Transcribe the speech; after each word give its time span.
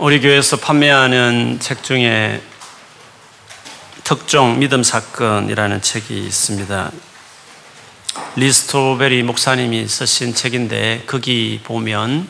우리 0.00 0.20
교회에서 0.20 0.58
판매하는 0.58 1.58
책 1.58 1.82
중에 1.82 2.40
특종 4.04 4.60
믿음 4.60 4.84
사건이라는 4.84 5.82
책이 5.82 6.24
있습니다. 6.24 6.92
리스토베리 8.36 9.24
목사님이 9.24 9.88
쓰신 9.88 10.36
책인데 10.36 11.02
거기 11.08 11.58
보면 11.64 12.28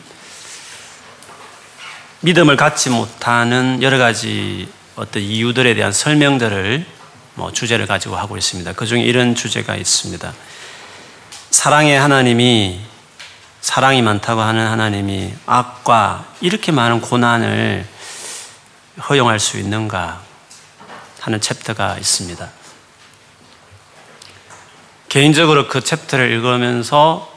믿음을 2.21 2.55
갖지 2.55 2.89
못하는 2.89 3.83
여러 3.83 3.99
가지 3.99 4.67
어떤 4.95 5.21
이유들에 5.21 5.75
대한 5.75 5.91
설명들을 5.91 6.87
뭐 7.35 7.53
주제를 7.53 7.85
가지고 7.85 8.15
하고 8.15 8.35
있습니다. 8.35 8.73
그 8.73 8.87
중에 8.87 9.03
이런 9.03 9.35
주제가 9.35 9.75
있습니다. 9.75 10.33
사랑의 11.51 11.99
하나님이 11.99 12.88
사랑이 13.61 14.01
많다고 14.01 14.41
하는 14.41 14.67
하나님이 14.67 15.33
악과 15.45 16.25
이렇게 16.41 16.71
많은 16.71 17.01
고난을 17.01 17.85
허용할 19.09 19.39
수 19.39 19.57
있는가 19.57 20.21
하는 21.19 21.41
chapter가 21.41 21.97
있습니다. 21.97 22.49
개인적으로 25.09 25.67
그 25.67 25.81
chapter를 25.81 26.31
읽으면서 26.31 27.31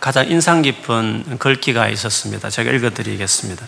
가장 0.00 0.28
인상 0.30 0.62
깊은 0.62 1.38
글귀가 1.38 1.88
있었습니다. 1.88 2.50
제가 2.50 2.70
읽어드리겠습니다. 2.70 3.66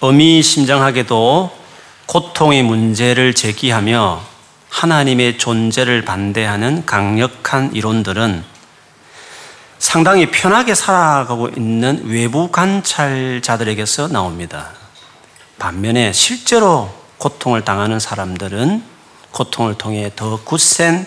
의미심장하게도 0.00 1.58
고통의 2.06 2.62
문제를 2.62 3.34
제기하며 3.34 4.22
하나님의 4.68 5.38
존재를 5.38 6.04
반대하는 6.04 6.84
강력한 6.86 7.74
이론들은 7.74 8.51
상당히 9.82 10.30
편하게 10.30 10.76
살아가고 10.76 11.48
있는 11.56 12.02
외부 12.04 12.52
관찰자들에게서 12.52 14.08
나옵니다. 14.08 14.70
반면에 15.58 16.12
실제로 16.12 16.94
고통을 17.18 17.64
당하는 17.64 17.98
사람들은 17.98 18.84
고통을 19.32 19.74
통해 19.74 20.12
더 20.14 20.40
굳센 20.44 21.04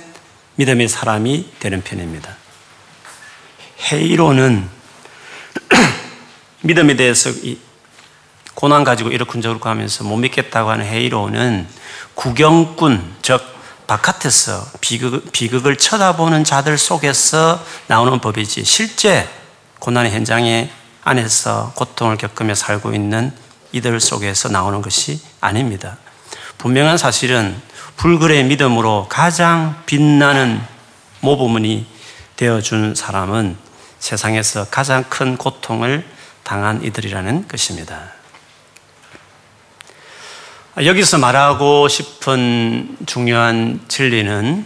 믿음의 0.56 0.90
사람이 0.90 1.52
되는 1.60 1.82
편입니다. 1.84 2.36
헤이로는 3.94 4.68
믿음에 6.64 6.98
대해서 6.98 7.32
고난 8.56 8.84
가지고 8.84 9.10
이렇군 9.10 9.42
저렇고 9.42 9.70
하면서 9.70 10.04
못 10.04 10.18
믿겠다고 10.18 10.70
하는 10.70 10.86
헤이로는 10.86 11.66
구경꾼, 12.14 13.16
즉 13.22 13.55
바깥에서 13.88 14.66
비극, 14.82 15.32
비극을 15.32 15.78
쳐다보는 15.78 16.44
자들 16.44 16.78
속에서 16.78 17.64
나오는 17.88 18.20
법이지 18.20 18.64
실제 18.66 19.30
고난의 19.80 20.12
현장에 20.12 20.72
안에서 21.04 21.72
고통을 21.76 22.18
겪으며 22.18 22.56
살고 22.56 22.94
있는 22.94 23.32
이들 23.72 24.00
속에서 24.00 24.50
나오는 24.50 24.82
것이 24.82 25.22
아닙니다. 25.40 25.98
분명한 26.58 26.98
사실은 26.98 27.62
불굴의 27.98 28.46
믿음으로 28.46 29.08
가장 29.10 29.84
빛나는 29.86 30.62
모범이 31.22 31.86
되어준 32.38 32.96
사람은 32.96 33.58
세상에서 34.00 34.66
가장 34.70 35.04
큰 35.10 35.38
고통을 35.38 36.06
당한 36.44 36.84
이들이라는 36.84 37.48
것입니다. 37.48 38.15
여기서 40.84 41.20
말하고 41.20 41.88
싶은 41.88 42.98
중요한 43.06 43.80
진리는 43.88 44.66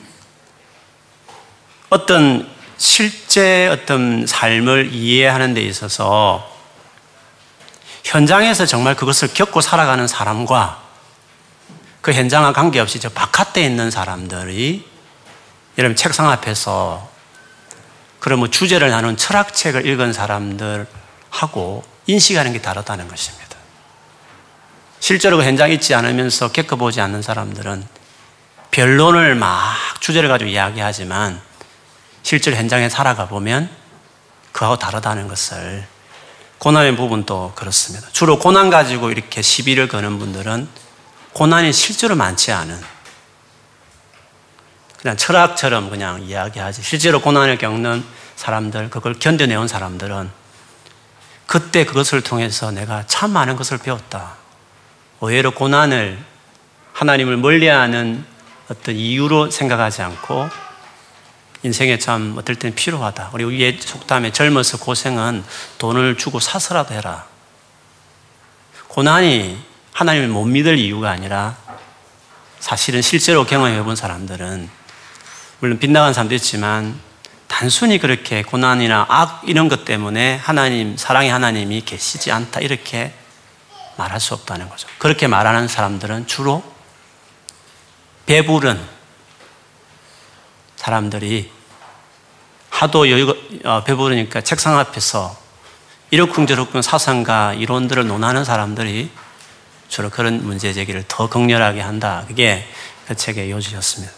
어떤 1.91 2.49
실제 2.77 3.67
어떤 3.67 4.25
삶을 4.25 4.89
이해하는 4.91 5.53
데 5.53 5.61
있어서 5.61 6.49
현장에서 8.03 8.65
정말 8.65 8.95
그것을 8.95 9.27
겪고 9.35 9.61
살아가는 9.61 10.07
사람과 10.07 10.81
그 12.01 12.11
현장과 12.11 12.53
관계없이 12.53 12.99
저 12.99 13.09
바깥에 13.09 13.61
있는 13.61 13.91
사람들이 13.91 14.87
여러분 15.77 15.95
책상 15.95 16.27
앞에서 16.31 17.07
그런 18.19 18.39
뭐 18.39 18.49
주제를 18.49 18.89
나눈 18.89 19.15
철학책을 19.15 19.85
읽은 19.85 20.13
사람들하고 20.13 21.83
인식하는 22.07 22.53
게 22.53 22.61
다르다는 22.61 23.07
것입니다. 23.07 23.48
실제로 24.99 25.37
그 25.37 25.43
현장에 25.43 25.73
있지 25.73 25.93
않으면서 25.95 26.51
겪어보지 26.51 27.01
않는 27.01 27.21
사람들은 27.21 27.85
변론을 28.71 29.35
막 29.35 29.75
주제를 29.99 30.29
가지고 30.29 30.51
이야기하지만 30.51 31.41
실제로 32.23 32.57
현장에 32.57 32.89
살아가 32.89 33.27
보면 33.27 33.69
그하고 34.51 34.77
다르다는 34.77 35.27
것을 35.27 35.85
고난의 36.59 36.97
부분도 36.97 37.53
그렇습니다. 37.55 38.07
주로 38.11 38.37
고난 38.37 38.69
가지고 38.69 39.11
이렇게 39.11 39.41
시비를 39.41 39.87
거는 39.87 40.19
분들은 40.19 40.67
고난이 41.33 41.71
실제로 41.71 42.15
많지 42.15 42.51
않은 42.51 42.79
그냥 45.01 45.15
철학처럼 45.15 45.89
그냥 45.89 46.21
이야기하지. 46.23 46.81
실제로 46.81 47.21
고난을 47.21 47.57
겪는 47.57 48.03
사람들, 48.35 48.89
그걸 48.89 49.13
견뎌내온 49.13 49.69
사람들은 49.69 50.29
그때 51.45 51.85
그것을 51.85 52.21
통해서 52.21 52.71
내가 52.71 53.05
참 53.07 53.31
많은 53.31 53.55
것을 53.55 53.77
배웠다. 53.77 54.38
의외로 55.21 55.51
고난을 55.51 56.17
하나님을 56.93 57.37
멀리하는 57.37 58.25
어떤 58.69 58.95
이유로 58.95 59.51
생각하지 59.51 60.01
않고 60.01 60.49
인생에 61.63 61.97
참 61.97 62.35
어떨 62.37 62.55
땐 62.55 62.73
필요하다. 62.73 63.31
우리 63.33 63.43
위에 63.43 63.77
속담에 63.79 64.31
젊어서 64.31 64.77
고생은 64.77 65.43
돈을 65.77 66.17
주고 66.17 66.39
사서라도 66.39 66.93
해라. 66.93 67.25
고난이 68.87 69.59
하나님을 69.91 70.29
못 70.29 70.45
믿을 70.45 70.77
이유가 70.77 71.11
아니라 71.11 71.57
사실은 72.59 73.01
실제로 73.01 73.45
경험해 73.45 73.83
본 73.83 73.95
사람들은 73.95 74.69
물론 75.59 75.79
빗나간 75.79 76.13
사람도 76.13 76.35
있지만 76.35 76.99
단순히 77.47 77.97
그렇게 77.97 78.41
고난이나 78.41 79.07
악 79.09 79.41
이런 79.45 79.67
것 79.67 79.83
때문에 79.83 80.37
하나님, 80.37 80.95
사랑의 80.95 81.29
하나님이 81.29 81.81
계시지 81.81 82.31
않다. 82.31 82.61
이렇게 82.61 83.13
말할 83.99 84.19
수 84.21 84.33
없다는 84.33 84.69
거죠. 84.69 84.87
그렇게 84.97 85.27
말하는 85.27 85.67
사람들은 85.67 86.25
주로 86.25 86.63
배부른 88.25 88.79
사람들이 90.77 91.51
하도 92.69 93.09
여유, 93.09 93.35
어, 93.65 93.83
배부르니까 93.83 94.41
책상 94.41 94.79
앞에서 94.79 95.37
이러쿵저러쿵 96.11 96.81
사상과 96.81 97.53
이론들을 97.55 98.07
논하는 98.07 98.45
사람들이 98.45 99.11
주로 99.89 100.09
그런 100.09 100.45
문제 100.45 100.71
제기를 100.71 101.03
더 101.07 101.27
극렬하게 101.27 101.81
한다. 101.81 102.23
그게 102.27 102.65
그 103.07 103.15
책의 103.15 103.51
요지였습니다. 103.51 104.13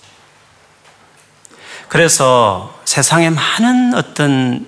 그래서 1.87 2.79
세상에 2.85 3.29
많은 3.29 3.95
어떤 3.95 4.67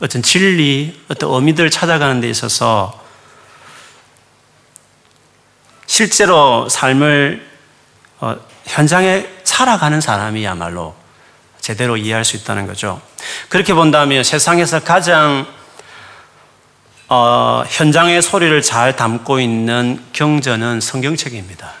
어떤 0.00 0.22
진리, 0.22 0.98
어떤 1.08 1.30
의미들을 1.30 1.70
찾아가는 1.70 2.20
데 2.20 2.28
있어서 2.28 3.00
실제로 5.90 6.68
삶을 6.68 7.44
어, 8.20 8.36
현장에 8.64 9.26
살아가는 9.42 10.00
사람이야말로 10.00 10.94
제대로 11.60 11.96
이해할 11.96 12.24
수 12.24 12.36
있다는 12.36 12.68
거죠. 12.68 13.02
그렇게 13.48 13.74
본다면 13.74 14.22
세상에서 14.22 14.84
가장 14.84 15.48
어, 17.08 17.64
현장의 17.68 18.22
소리를 18.22 18.62
잘 18.62 18.94
담고 18.94 19.40
있는 19.40 20.00
경전은 20.12 20.80
성경책입니다. 20.80 21.72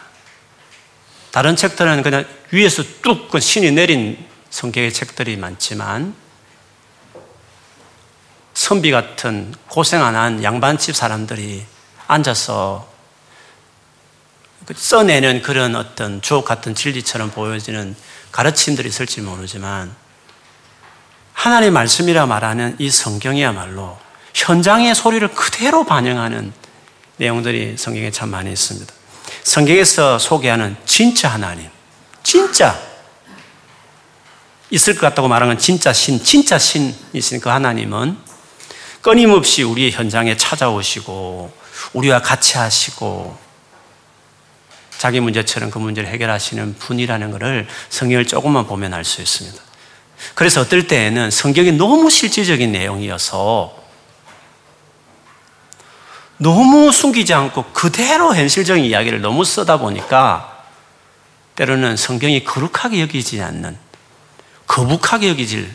다른 1.30 1.54
책들은 1.54 2.02
그냥 2.02 2.24
위에서 2.50 2.82
뚝그 3.02 3.38
신이 3.38 3.70
내린 3.70 4.18
성경의 4.50 4.92
책들이 4.92 5.36
많지만 5.36 6.16
선비 8.54 8.90
같은 8.90 9.54
고생 9.68 10.02
안 10.02 10.16
한 10.16 10.42
양반집 10.42 10.96
사람들이 10.96 11.64
앉아서 12.08 12.89
그 12.89 12.89
써내는 14.74 15.42
그런 15.42 15.76
어떤 15.76 16.22
주옥 16.22 16.44
같은 16.44 16.74
진리처럼 16.74 17.30
보여지는 17.30 17.96
가르침들이 18.32 18.88
있을지 18.88 19.20
모르지만 19.20 19.94
하나님의 21.32 21.70
말씀이라 21.70 22.26
말하는 22.26 22.76
이 22.78 22.90
성경이야말로 22.90 23.98
현장의 24.34 24.94
소리를 24.94 25.26
그대로 25.28 25.84
반영하는 25.84 26.52
내용들이 27.16 27.76
성경에 27.76 28.10
참 28.10 28.30
많이 28.30 28.50
있습니다. 28.52 28.92
성경에서 29.42 30.18
소개하는 30.18 30.76
진짜 30.84 31.28
하나님, 31.28 31.68
진짜 32.22 32.78
있을 34.70 34.94
것 34.94 35.00
같다고 35.00 35.28
말하는 35.28 35.58
진짜 35.58 35.92
신, 35.92 36.22
진짜 36.22 36.58
신이신 36.58 37.40
그 37.40 37.48
하나님은 37.48 38.16
끊임없이 39.02 39.62
우리의 39.62 39.90
현장에 39.90 40.36
찾아오시고 40.36 41.52
우리와 41.94 42.22
같이 42.22 42.58
하시고 42.58 43.36
자기 45.00 45.18
문제처럼 45.18 45.70
그 45.70 45.78
문제를 45.78 46.10
해결하시는 46.10 46.74
분이라는 46.78 47.30
것을 47.30 47.66
성경을 47.88 48.26
조금만 48.26 48.66
보면 48.66 48.92
알 48.92 49.02
수 49.02 49.22
있습니다. 49.22 49.58
그래서 50.34 50.60
어떨 50.60 50.86
때에는 50.86 51.30
성경이 51.30 51.72
너무 51.72 52.10
실질적인 52.10 52.70
내용이어서 52.70 53.74
너무 56.36 56.92
숨기지 56.92 57.32
않고 57.32 57.72
그대로 57.72 58.34
현실적인 58.34 58.84
이야기를 58.84 59.22
너무 59.22 59.42
쓰다 59.42 59.78
보니까 59.78 60.66
때로는 61.56 61.96
성경이 61.96 62.44
거룩하게 62.44 63.00
여기지 63.00 63.40
않는 63.40 63.78
거북하게 64.66 65.30
여기질 65.30 65.74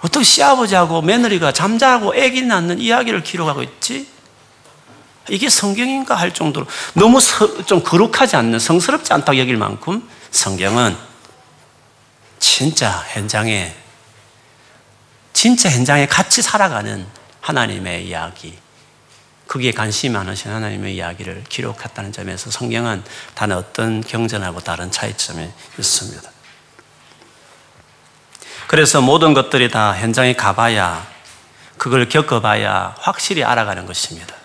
어떻게 0.00 0.24
시아버지하고 0.24 1.02
며느리가 1.02 1.52
잠자고 1.52 2.14
애기 2.14 2.40
낳는 2.40 2.78
이야기를 2.78 3.22
기록하고 3.24 3.62
있지? 3.62 4.08
이게 5.28 5.48
성경인가 5.48 6.14
할 6.14 6.32
정도로 6.32 6.66
너무 6.94 7.18
좀 7.66 7.82
거룩하지 7.82 8.36
않는 8.36 8.58
성스럽지 8.58 9.12
않다고 9.12 9.38
여길 9.38 9.56
만큼 9.56 10.08
성경은 10.30 10.96
진짜 12.38 13.04
현장에 13.10 13.74
진짜 15.32 15.70
현장에 15.70 16.06
같이 16.06 16.42
살아가는 16.42 17.06
하나님의 17.40 18.06
이야기 18.06 18.58
거기에 19.46 19.72
관심이 19.72 20.12
많으신 20.12 20.50
하나님의 20.50 20.94
이야기를 20.96 21.44
기록했다는 21.48 22.12
점에서 22.12 22.50
성경은 22.50 23.02
단 23.34 23.50
어떤 23.52 24.02
경전하고 24.02 24.60
다른 24.60 24.90
차이점이 24.90 25.48
있습니다. 25.78 26.30
그래서 28.66 29.00
모든 29.00 29.32
것들이 29.32 29.70
다 29.70 29.94
현장에 29.94 30.34
가봐야 30.34 31.06
그걸 31.78 32.08
겪어봐야 32.08 32.94
확실히 32.98 33.42
알아가는 33.42 33.86
것입니다. 33.86 34.37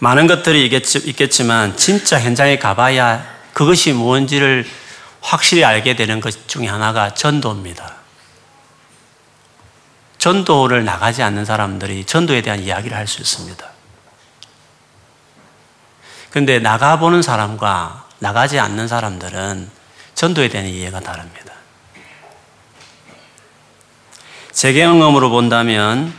많은 0.00 0.26
것들이 0.26 0.64
있겠지, 0.66 1.44
만 1.44 1.76
진짜 1.76 2.20
현장에 2.20 2.58
가봐야 2.58 3.24
그것이 3.52 3.92
무엇인지를 3.92 4.66
확실히 5.20 5.64
알게 5.64 5.96
되는 5.96 6.20
것 6.20 6.48
중에 6.48 6.66
하나가 6.66 7.12
전도입니다. 7.14 7.96
전도를 10.18 10.84
나가지 10.84 11.22
않는 11.22 11.44
사람들이 11.44 12.04
전도에 12.04 12.42
대한 12.42 12.60
이야기를 12.60 12.96
할 12.96 13.06
수 13.06 13.20
있습니다. 13.20 13.68
그런데 16.30 16.58
나가보는 16.58 17.22
사람과 17.22 18.06
나가지 18.18 18.58
않는 18.58 18.86
사람들은 18.86 19.70
전도에 20.14 20.48
대한 20.48 20.66
이해가 20.66 21.00
다릅니다. 21.00 21.54
제 24.52 24.72
경험으로 24.72 25.30
본다면 25.30 26.12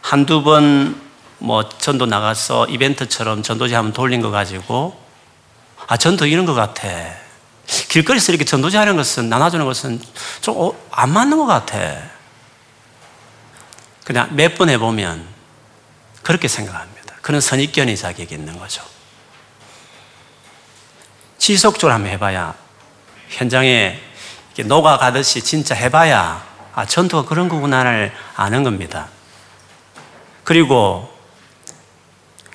한두 0.00 0.42
번 0.42 1.00
뭐 1.44 1.68
전도 1.68 2.06
나가서 2.06 2.66
이벤트처럼 2.68 3.42
전도지 3.42 3.74
한번 3.74 3.92
돌린 3.92 4.22
거 4.22 4.30
가지고 4.30 4.98
아, 5.86 5.98
전도 5.98 6.24
이런 6.26 6.46
것 6.46 6.54
같아. 6.54 6.88
길거리에서 7.66 8.32
이렇게 8.32 8.46
전도지 8.46 8.78
하는 8.78 8.96
것은, 8.96 9.28
나눠주는 9.28 9.64
것은 9.66 10.00
좀안 10.40 10.56
어, 10.58 11.06
맞는 11.06 11.36
것 11.36 11.44
같아. 11.44 11.78
그냥 14.04 14.34
몇 14.34 14.56
번 14.56 14.70
해보면 14.70 15.26
그렇게 16.22 16.48
생각합니다. 16.48 17.14
그런 17.20 17.42
선입견이 17.42 17.96
자기에게 17.96 18.34
있는 18.36 18.58
거죠. 18.58 18.82
지속적으로 21.36 21.92
한번 21.92 22.10
해봐야 22.10 22.54
현장에 23.28 24.00
녹아가듯이 24.64 25.42
진짜 25.42 25.74
해봐야 25.74 26.42
아, 26.74 26.86
전도가 26.86 27.28
그런 27.28 27.50
거구나를 27.50 28.12
아는 28.34 28.62
겁니다. 28.62 29.08
그리고 30.42 31.13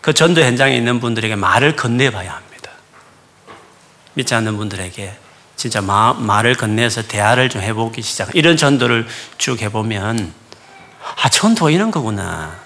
그 0.09 0.13
전도 0.15 0.41
현장에 0.41 0.75
있는 0.75 0.99
분들에게 0.99 1.35
말을 1.35 1.75
건네봐야 1.75 2.33
합니다. 2.33 2.71
믿지 4.15 4.33
않는 4.33 4.57
분들에게 4.57 5.13
진짜 5.55 5.81
마, 5.81 6.13
말을 6.13 6.55
건네서 6.55 7.03
대화를 7.03 7.49
좀 7.49 7.61
해보기 7.61 8.01
시작. 8.01 8.35
이런 8.35 8.57
전도를 8.57 9.07
쭉 9.37 9.61
해보면 9.61 10.33
아, 11.21 11.29
전도가 11.29 11.69
이런 11.69 11.91
거구나. 11.91 12.59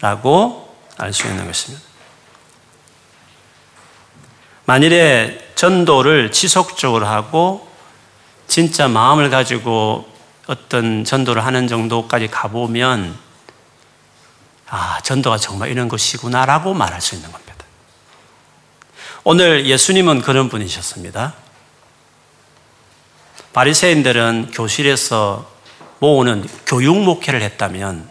라고 0.00 0.74
알 0.96 1.12
수 1.12 1.26
있는 1.26 1.46
것입니다. 1.46 1.84
만일에 4.64 5.50
전도를 5.56 6.32
지속적으로 6.32 7.06
하고 7.06 7.68
진짜 8.48 8.88
마음을 8.88 9.28
가지고 9.28 10.08
어떤 10.46 11.04
전도를 11.04 11.44
하는 11.44 11.68
정도까지 11.68 12.28
가보면 12.28 13.25
아, 14.68 15.00
전도가 15.02 15.38
정말 15.38 15.70
이런 15.70 15.88
것이구나라고 15.88 16.74
말할 16.74 17.00
수 17.00 17.14
있는 17.14 17.30
겁니다. 17.30 17.54
오늘 19.24 19.66
예수님은 19.66 20.22
그런 20.22 20.48
분이셨습니다. 20.48 21.34
바리새인들은 23.52 24.50
교실에서 24.52 25.50
모으는 25.98 26.46
교육 26.66 26.96
목회를 27.02 27.42
했다면 27.42 28.08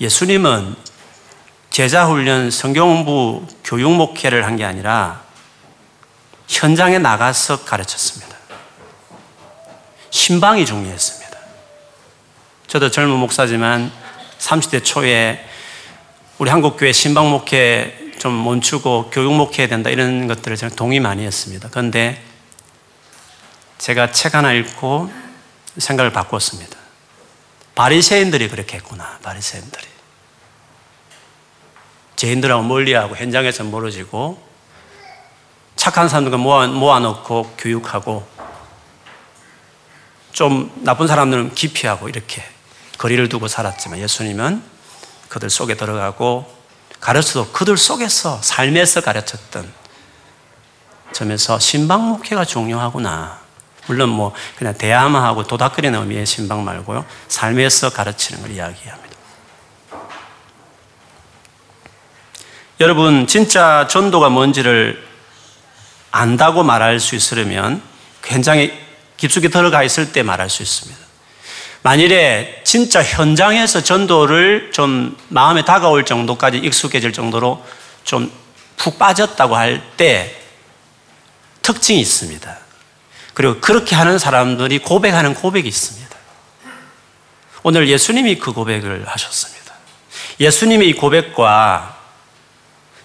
예수님은 0.00 0.74
제자 1.70 2.06
훈련 2.06 2.50
성경부 2.50 3.46
교육 3.64 3.92
목회를 3.92 4.44
한 4.44 4.56
게 4.56 4.64
아니라 4.64 5.22
현장에 6.48 6.98
나가서 6.98 7.64
가르쳤습니다. 7.64 8.36
신방이 10.10 10.66
중요했습니다. 10.66 11.38
저도 12.66 12.90
젊은 12.90 13.16
목사지만 13.16 13.92
30대 14.40 14.84
초에 14.84 15.44
우리 16.38 16.50
한국교회 16.50 16.92
신방 16.92 17.30
목회 17.30 18.12
좀 18.18 18.32
멈추고 18.42 19.10
교육 19.10 19.32
목회 19.34 19.62
해야 19.62 19.68
된다 19.68 19.90
이런 19.90 20.26
것들을 20.26 20.56
저는 20.56 20.76
동의 20.76 20.98
많이 21.00 21.24
했습니다. 21.24 21.68
그런데 21.70 22.22
제가 23.78 24.12
책 24.12 24.34
하나 24.34 24.52
읽고 24.52 25.10
생각을 25.76 26.12
바꿨습니다. 26.12 26.78
바리새인들이 27.74 28.48
그렇게 28.48 28.76
했구나. 28.76 29.18
바리새인들이. 29.22 29.86
죄인들하고 32.16 32.62
멀리하고 32.62 33.16
현장에서 33.16 33.64
멀어지고 33.64 34.42
착한 35.76 36.08
사람들 36.08 36.36
모아, 36.36 36.66
모아놓고 36.66 37.54
교육하고 37.56 38.28
좀 40.32 40.70
나쁜 40.84 41.06
사람들은 41.06 41.54
기피하고 41.54 42.10
이렇게 42.10 42.42
거리를 43.00 43.30
두고 43.30 43.48
살았지만 43.48 43.98
예수님은 44.00 44.62
그들 45.30 45.48
속에 45.48 45.74
들어가고 45.74 46.54
가르쳐도 47.00 47.50
그들 47.50 47.78
속에서 47.78 48.38
삶에서 48.42 49.00
가르쳤던 49.00 49.72
점에서 51.12 51.58
신방 51.58 52.06
목회가 52.10 52.44
중요하구나. 52.44 53.40
물론 53.86 54.10
뭐 54.10 54.34
그냥 54.58 54.74
대화만 54.76 55.22
하고 55.24 55.46
도닥거리는 55.46 55.98
의미의 55.98 56.26
신방 56.26 56.62
말고요. 56.62 57.06
삶에서 57.28 57.88
가르치는 57.88 58.42
걸 58.42 58.50
이야기합니다. 58.50 59.16
여러분, 62.80 63.26
진짜 63.26 63.86
전도가 63.88 64.28
뭔지를 64.28 65.02
안다고 66.10 66.62
말할 66.64 67.00
수 67.00 67.14
있으려면 67.14 67.82
그 68.20 68.34
현장에 68.34 68.78
깊숙이 69.16 69.48
들어가 69.48 69.82
있을 69.82 70.12
때 70.12 70.22
말할 70.22 70.50
수 70.50 70.62
있습니다. 70.62 71.09
만일에 71.82 72.60
진짜 72.64 73.02
현장에서 73.02 73.82
전도를 73.82 74.70
좀 74.72 75.16
마음에 75.28 75.64
다가올 75.64 76.04
정도까지 76.04 76.58
익숙해질 76.58 77.12
정도로 77.12 77.64
좀 78.04 78.40
푹 78.80 78.98
빠졌다고 78.98 79.56
할 79.56 79.82
때 79.96 80.34
특징이 81.60 82.00
있습니다. 82.00 82.58
그리고 83.34 83.60
그렇게 83.60 83.94
하는 83.94 84.18
사람들이 84.18 84.78
고백하는 84.78 85.34
고백이 85.34 85.68
있습니다. 85.68 86.16
오늘 87.62 87.88
예수님이 87.88 88.38
그 88.38 88.52
고백을 88.52 89.06
하셨습니다. 89.06 89.74
예수님의 90.40 90.88
이 90.88 90.92
고백과 90.94 91.98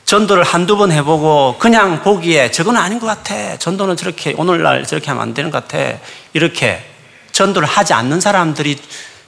전도를 0.05 0.43
한두 0.45 0.77
번 0.77 0.93
해보고 0.93 1.57
그냥 1.59 2.01
보기에 2.01 2.51
저건 2.51 2.77
아닌 2.77 2.99
것 2.99 3.07
같아. 3.07 3.57
전도는 3.57 3.97
저렇게, 3.97 4.33
오늘날 4.37 4.85
저렇게 4.85 5.07
하면 5.07 5.21
안 5.21 5.33
되는 5.33 5.51
것 5.51 5.67
같아. 5.67 5.99
이렇게 6.31 6.94
전도를 7.35 7.67
하지 7.67 7.93
않는 7.93 8.21
사람들이 8.21 8.79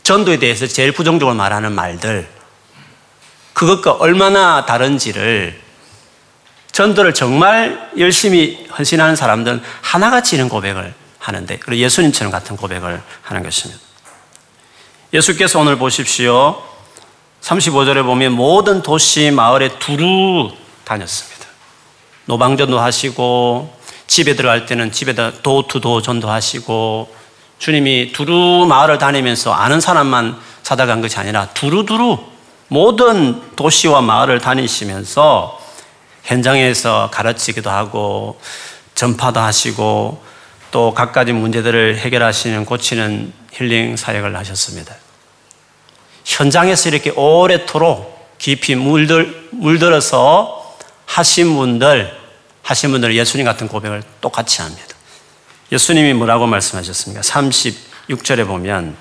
전도에 0.04 0.40
대해서 0.40 0.66
제일 0.66 0.94
부정적으로 0.94 1.36
말하는 1.36 1.74
말들, 1.74 2.26
그것과 3.52 3.92
얼마나 3.92 4.66
다른지를 4.66 5.60
전도를 6.72 7.14
정말 7.14 7.92
열심히 7.98 8.66
헌신하는 8.78 9.18
사람들은 9.18 9.62
하나같이 9.82 10.38
이런 10.38 10.48
고백을 10.48 10.94
하는데, 11.20 11.58
그리고 11.58 11.82
예수님처럼 11.82 12.32
같은 12.32 12.56
고백을 12.56 13.02
하는 13.24 13.44
것입니다. 13.44 13.82
예수께서 15.12 15.60
오늘 15.60 15.78
보십시오. 15.78 16.64
35절에 17.42 18.06
보면 18.06 18.32
모든 18.32 18.82
도시, 18.82 19.32
마을에 19.32 19.80
두루 19.80 20.54
다녔습니다. 20.86 21.46
노방전도 22.26 22.80
하시고, 22.80 23.76
집에 24.06 24.36
들어갈 24.38 24.66
때는 24.66 24.94
집에다 24.94 25.42
도투도 25.42 26.02
전도하시고, 26.02 27.27
주님이 27.60 28.12
두루 28.14 28.66
마을을 28.68 28.98
다니면서 28.98 29.54
아는 29.54 29.80
사람만 29.80 30.38
찾아간 30.64 31.02
것이 31.02 31.18
아니라 31.18 31.48
두루두루 31.54 32.20
모든 32.68 33.56
도시와 33.56 34.02
마을을 34.02 34.40
다니시면서 34.40 35.60
현장에서 36.24 37.10
가르치기도 37.12 37.70
하고 37.70 38.40
전파도 38.96 39.40
하시고 39.40 40.22
또 40.72 40.94
갖가지 40.94 41.32
문제들을 41.32 41.98
해결하시는 42.00 42.66
고치는 42.66 43.34
힐링 43.54 43.96
사역을 43.96 44.36
하셨습니다. 44.36 44.96
현장에서 46.26 46.90
이렇게 46.90 47.12
오래도록 47.12 48.38
깊이 48.38 48.76
물들, 48.76 49.50
물들어서 49.52 50.78
하신 51.06 51.56
분들, 51.56 52.16
하신 52.64 52.92
분들 52.92 53.16
예수님 53.16 53.46
같은 53.46 53.70
고백을 53.70 54.04
똑같이 54.20 54.62
합니다. 54.62 54.97
예수님이 55.72 56.14
뭐라고 56.14 56.48
말씀하셨습니까? 56.48 57.22
36절에 57.22 58.48
보면 58.48 58.96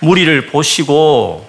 무리를 0.00 0.46
보시고 0.46 1.48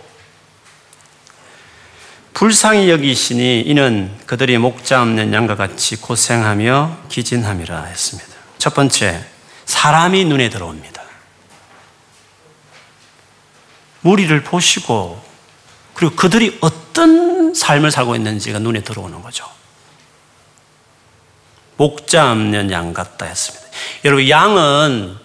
불쌍히 2.34 2.90
여기시니 2.90 3.62
이는 3.62 4.18
그들이 4.26 4.58
목자 4.58 5.02
없는 5.02 5.34
양과 5.34 5.56
같이 5.56 5.98
고생하며 5.98 7.00
기진함이라 7.10 7.84
했습니다. 7.84 8.30
첫 8.58 8.74
번째, 8.74 9.26
사람이 9.66 10.26
눈에 10.26 10.50
들어옵니다. 10.50 11.02
무리를 14.02 14.44
보시고 14.44 15.22
그리고 15.94 16.16
그들이 16.16 16.58
어떤 16.62 17.54
삶을 17.54 17.92
살고 17.92 18.16
있는지가 18.16 18.60
눈에 18.60 18.82
들어오는 18.82 19.22
거죠. 19.22 19.46
목자 21.80 22.32
없는 22.32 22.72
양 22.72 22.94
같다 22.94 23.26
했습니다. 23.26 23.66
여러분, 24.04 24.28
양은 24.28 25.18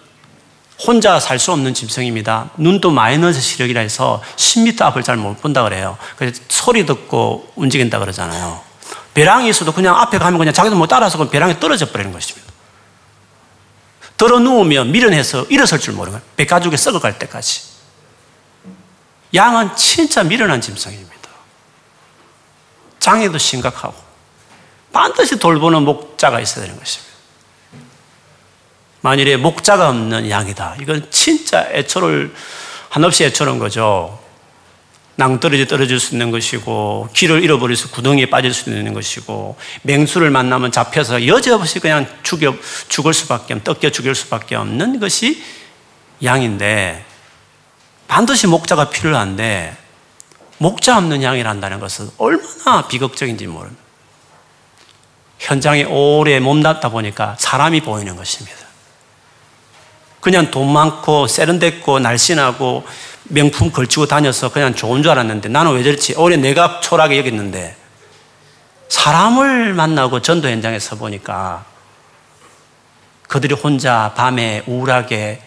혼자 0.87 1.19
살 1.19 1.37
수 1.37 1.51
없는 1.51 1.73
짐승입니다. 1.73 2.51
눈도 2.55 2.91
마이너스 2.91 3.41
시력이라 3.41 3.81
해서 3.81 4.23
10m 4.37 4.81
앞을 4.83 5.03
잘 5.03 5.17
못 5.17 5.41
본다 5.41 5.63
그래요. 5.63 5.97
그래서 6.15 6.41
소리 6.47 6.85
듣고 6.85 7.51
움직인다 7.55 7.99
그러잖아요. 7.99 8.61
벼랑이 9.13 9.49
있어도 9.49 9.73
그냥 9.73 9.95
앞에 9.97 10.17
가면 10.17 10.37
그냥 10.37 10.53
자기도 10.53 10.77
못 10.77 10.87
따라서 10.87 11.17
그 11.17 11.29
벼랑이 11.29 11.59
떨어져 11.59 11.91
버리는 11.91 12.11
것입니다. 12.13 12.53
들어 14.15 14.39
누우면 14.39 14.93
미련해서 14.93 15.43
일어설 15.49 15.79
줄 15.79 15.97
거예요. 15.97 16.21
배가죽에 16.37 16.77
썩어갈 16.77 17.19
때까지. 17.19 17.63
양은 19.33 19.75
진짜 19.75 20.23
미련한 20.23 20.61
짐승입니다. 20.61 21.29
장애도 22.99 23.37
심각하고 23.37 24.04
반드시 24.95 25.37
돌보는 25.37 25.81
목자가 25.83 26.39
있어야 26.39 26.63
되는 26.63 26.79
것입니다. 26.79 27.13
만일에 29.01 29.35
목자가 29.35 29.89
없는 29.89 30.29
양이다. 30.29 30.77
이건 30.79 31.05
진짜 31.11 31.67
애초를 31.69 32.33
한없이 32.87 33.25
애초는 33.25 33.59
거죠. 33.59 34.17
낭떠러지 35.17 35.67
떨어질 35.67 35.99
수 35.99 36.13
있는 36.15 36.31
것이고 36.31 37.09
길을 37.11 37.43
잃어버려서 37.43 37.89
구덩이에 37.89 38.29
빠질 38.29 38.53
수 38.53 38.69
있는 38.69 38.93
것이고 38.93 39.57
맹수를 39.81 40.29
만나면 40.29 40.71
잡혀서 40.71 41.27
여지없이 41.27 41.81
그냥 41.81 42.07
죽여, 42.23 42.55
죽을 42.87 43.13
수밖에 43.13 43.53
없는 43.53 43.65
떡겨 43.65 43.89
죽일 43.89 44.15
수밖에 44.15 44.55
없는 44.55 45.01
것이 45.01 45.43
양인데 46.23 47.03
반드시 48.07 48.47
목자가 48.47 48.89
필요한데 48.89 49.75
목자 50.57 50.97
없는 50.97 51.21
양이란다는 51.21 51.81
것은 51.81 52.11
얼마나 52.17 52.87
비극적인지 52.87 53.47
모릅니다. 53.47 53.84
현장에 55.39 55.83
오래 55.83 56.39
몸담다 56.39 56.89
보니까 56.89 57.35
사람이 57.37 57.81
보이는 57.81 58.15
것입니다. 58.15 58.65
그냥 60.21 60.49
돈 60.49 60.71
많고 60.71 61.27
세련됐고 61.27 61.99
날씬하고 61.99 62.83
명품 63.25 63.71
걸치고 63.71 64.07
다녀서 64.07 64.51
그냥 64.51 64.73
좋은 64.73 65.03
줄 65.03 65.11
알았는데 65.11 65.49
나는 65.49 65.73
왜 65.73 65.83
저렇지? 65.83 66.15
오히려 66.17 66.37
내가 66.37 66.79
초라하게 66.79 67.19
여겼는데 67.19 67.75
사람을 68.89 69.73
만나고 69.73 70.21
전도 70.21 70.49
현장에 70.49 70.79
서 70.79 70.95
보니까 70.95 71.65
그들이 73.27 73.53
혼자 73.53 74.13
밤에 74.15 74.63
우울하게 74.67 75.41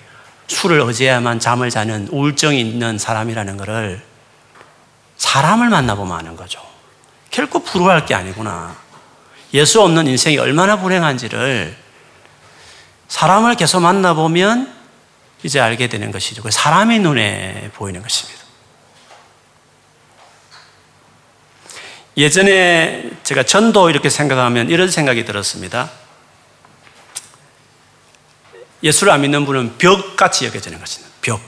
술을 0.49 0.80
어제야만 0.80 1.40
잠을 1.40 1.71
자는 1.71 2.09
우울증이 2.11 2.61
있는 2.61 2.99
사람이라는 2.99 3.57
것을 3.57 4.02
사람을 5.16 5.68
만나보면 5.68 6.18
아는 6.18 6.37
거죠. 6.37 6.61
결코 7.30 7.61
부러워할 7.61 8.07
게 8.07 8.14
아니구나. 8.14 8.75
예수 9.55 9.81
없는 9.83 10.07
인생이 10.07 10.38
얼마나 10.38 10.78
불행한지를 10.78 11.76
사람을 13.09 13.55
계속 13.55 13.81
만나보면 13.81 14.75
이제 15.43 15.61
알게 15.61 15.88
되는 15.88 16.11
것이죠. 16.11 16.43
그 16.43 16.50
사람의 16.50 16.99
눈에 17.00 17.71
보이는 17.75 18.02
것입니다. 18.02 18.38
예전에 22.17 23.11
제가 23.23 23.45
전도 23.45 23.90
이렇게 23.90 24.11
생각하면 24.11 24.71
이런 24.71 24.90
생각이 24.90 25.25
들었습니다. 25.25 25.90
예수를 28.83 29.12
안 29.12 29.21
믿는 29.23 29.47
분은 29.47 29.78
벽같이 29.78 30.45
여겨지는 30.47 30.81
것입니다. 30.81 31.14
벽. 31.21 31.40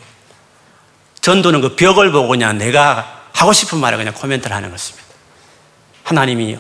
전도는 1.21 1.61
그 1.61 1.77
벽을 1.77 2.13
보고 2.13 2.29
그냥 2.29 2.57
내가 2.57 3.25
하고 3.33 3.53
싶은 3.53 3.79
말을 3.79 3.99
그냥 3.99 4.15
코멘트를 4.15 4.55
하는 4.55 4.71
것입니다. 4.71 5.07
하나님이 6.05 6.59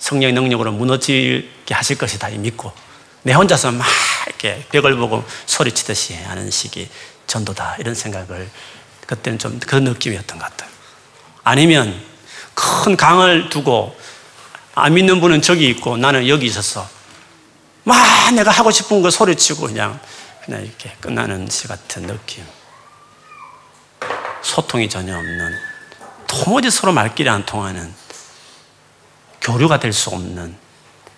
성령의 0.00 0.32
능력으로 0.32 0.72
무너지게 0.72 1.72
하실 1.72 1.96
것이다 1.96 2.28
믿고 2.30 2.72
내 3.22 3.32
혼자서 3.32 3.70
막 3.72 3.86
이렇게 4.26 4.64
벽을 4.72 4.96
보고 4.96 5.24
소리치듯이 5.46 6.14
하는 6.14 6.50
식이 6.50 6.88
전도다. 7.26 7.76
이런 7.78 7.94
생각을 7.94 8.50
그때는 9.06 9.38
좀 9.38 9.60
그런 9.60 9.84
느낌이었던 9.84 10.38
것 10.38 10.44
같아요. 10.44 10.70
아니면 11.44 12.00
큰 12.54 12.96
강을 12.96 13.50
두고 13.50 13.96
안 14.74 14.94
믿는 14.94 15.20
분은 15.20 15.42
저기 15.42 15.68
있고 15.68 15.96
나는 15.96 16.28
여기 16.28 16.46
있었어. 16.46 16.88
막 17.84 18.34
내가 18.34 18.50
하고 18.50 18.70
싶은 18.70 19.02
거 19.02 19.10
소리치고 19.10 19.66
그냥 19.68 20.00
그냥 20.44 20.64
이렇게 20.64 20.94
끝나는 21.00 21.48
시 21.48 21.68
같은 21.68 22.06
느낌. 22.06 22.44
소통이 24.42 24.88
전혀 24.88 25.16
없는 25.16 25.54
도무지 26.26 26.70
서로 26.70 26.92
말길이 26.92 27.28
안 27.28 27.44
통하는 27.44 27.92
교류가 29.40 29.80
될 29.80 29.92
수 29.92 30.10
없는 30.10 30.54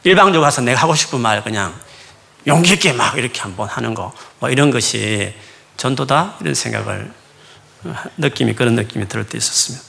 일방적으로 0.04 0.42
가서 0.42 0.62
내가 0.62 0.82
하고 0.82 0.94
싶은 0.94 1.20
말 1.20 1.42
그냥 1.44 1.74
용기 2.46 2.72
있게 2.72 2.92
막 2.92 3.16
이렇게 3.16 3.40
한번 3.40 3.68
하는 3.68 3.94
거, 3.94 4.12
뭐 4.40 4.50
이런 4.50 4.70
것이 4.70 5.32
전도다? 5.76 6.36
이런 6.40 6.54
생각을, 6.54 7.12
느낌이, 8.18 8.54
그런 8.54 8.74
느낌이 8.74 9.08
들을 9.08 9.26
때 9.26 9.38
있었습니다. 9.38 9.84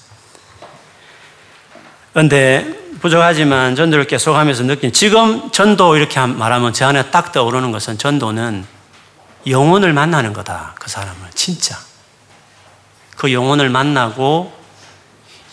그런데 2.13 2.79
부족하지만 3.01 3.75
전도를 3.75 4.05
계속하면서 4.05 4.63
느낀, 4.63 4.93
지금 4.93 5.51
전도 5.51 5.97
이렇게 5.97 6.19
말하면 6.19 6.73
제 6.73 6.85
안에 6.85 7.09
딱 7.09 7.31
떠오르는 7.31 7.71
것은 7.71 7.97
전도는 7.97 8.65
영혼을 9.47 9.93
만나는 9.93 10.31
거다. 10.31 10.75
그 10.79 10.89
사람을. 10.89 11.31
진짜. 11.33 11.77
그 13.17 13.33
영혼을 13.33 13.69
만나고 13.69 14.53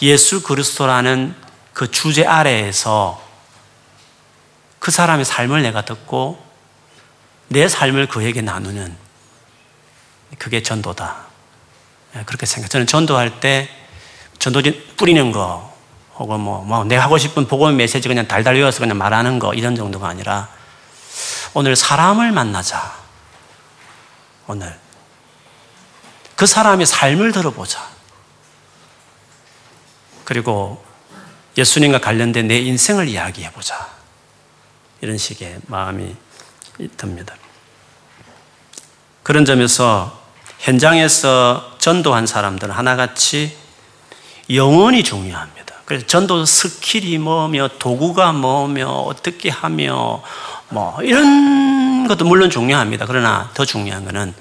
예수 0.03 0.43
그리스도라는 0.43 1.35
그 1.81 1.91
주제 1.91 2.27
아래에서 2.27 3.27
그 4.79 4.91
사람의 4.91 5.25
삶을 5.25 5.63
내가 5.63 5.81
듣고 5.81 6.39
내 7.49 7.69
삶을 7.69 8.07
그에게 8.07 8.43
나누는 8.43 8.95
그게 10.37 10.63
전도다. 10.63 11.17
예, 12.17 12.25
그렇게 12.25 12.45
생각. 12.45 12.69
저는 12.69 12.87
전도할 12.87 13.41
때 13.41 13.71
전도진 14.39 14.89
뿌리는 14.99 15.33
거 15.33 15.75
혹은 16.17 16.41
뭐, 16.41 16.63
뭐 16.63 16.85
내가 16.85 17.03
하고 17.05 17.17
싶은 17.17 17.49
복음 17.49 17.79
메시지 17.79 18.09
그냥 18.09 18.29
달달 18.29 18.57
외워서 18.57 18.81
그냥 18.81 18.99
말하는 18.99 19.39
거 19.39 19.55
이런 19.55 19.75
정도가 19.75 20.07
아니라 20.07 20.51
오늘 21.55 21.77
사람을 21.77 22.31
만나자. 22.31 22.95
오늘 24.49 24.79
그 26.37 26.47
사람의 26.47 26.85
삶을 26.85 27.33
들어보자. 27.33 27.81
그리고 30.27 30.90
예수님과 31.57 32.01
관련된 32.01 32.49
내 32.49 32.59
인생을 32.59 33.09
이야기해보자. 33.09 33.89
이런 35.01 35.19
식의 35.19 35.61
마음이 35.67 36.15
듭니다. 36.97 37.35
그런 39.23 39.45
점에서 39.45 40.21
현장에서 40.59 41.77
전도한 41.79 42.27
사람들은 42.27 42.75
하나같이 42.75 43.57
영원히 44.53 45.03
중요합니다. 45.03 45.75
그래서 45.85 46.07
전도 46.07 46.45
skill이 46.45 47.19
뭐며 47.19 47.69
도구가 47.79 48.33
뭐며 48.33 48.89
어떻게 48.89 49.51
하며 49.51 50.23
뭐 50.69 51.03
이런 51.03 52.07
것도 52.07 52.25
물론 52.25 52.51
중요합니다. 52.51 53.07
그러나 53.07 53.51
더 53.55 53.65
중요한 53.65 54.05
것은 54.05 54.35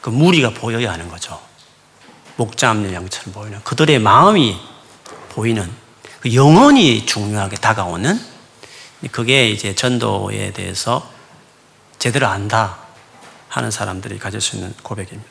그 0.00 0.10
무리가 0.10 0.50
보여야 0.50 0.92
하는 0.92 1.08
거죠. 1.08 1.40
목자 2.36 2.70
없는 2.70 2.92
양처럼 2.92 3.32
보이는 3.32 3.60
그들의 3.64 3.98
마음이 3.98 4.56
보이는 5.30 5.70
그 6.24 6.32
영원히 6.32 7.04
중요하게 7.04 7.56
다가오는 7.56 8.18
그게 9.12 9.50
이제 9.50 9.74
전도에 9.74 10.54
대해서 10.54 11.06
제대로 11.98 12.26
안다 12.28 12.78
하는 13.50 13.70
사람들이 13.70 14.18
가질 14.18 14.40
수 14.40 14.56
있는 14.56 14.72
고백입니다. 14.82 15.30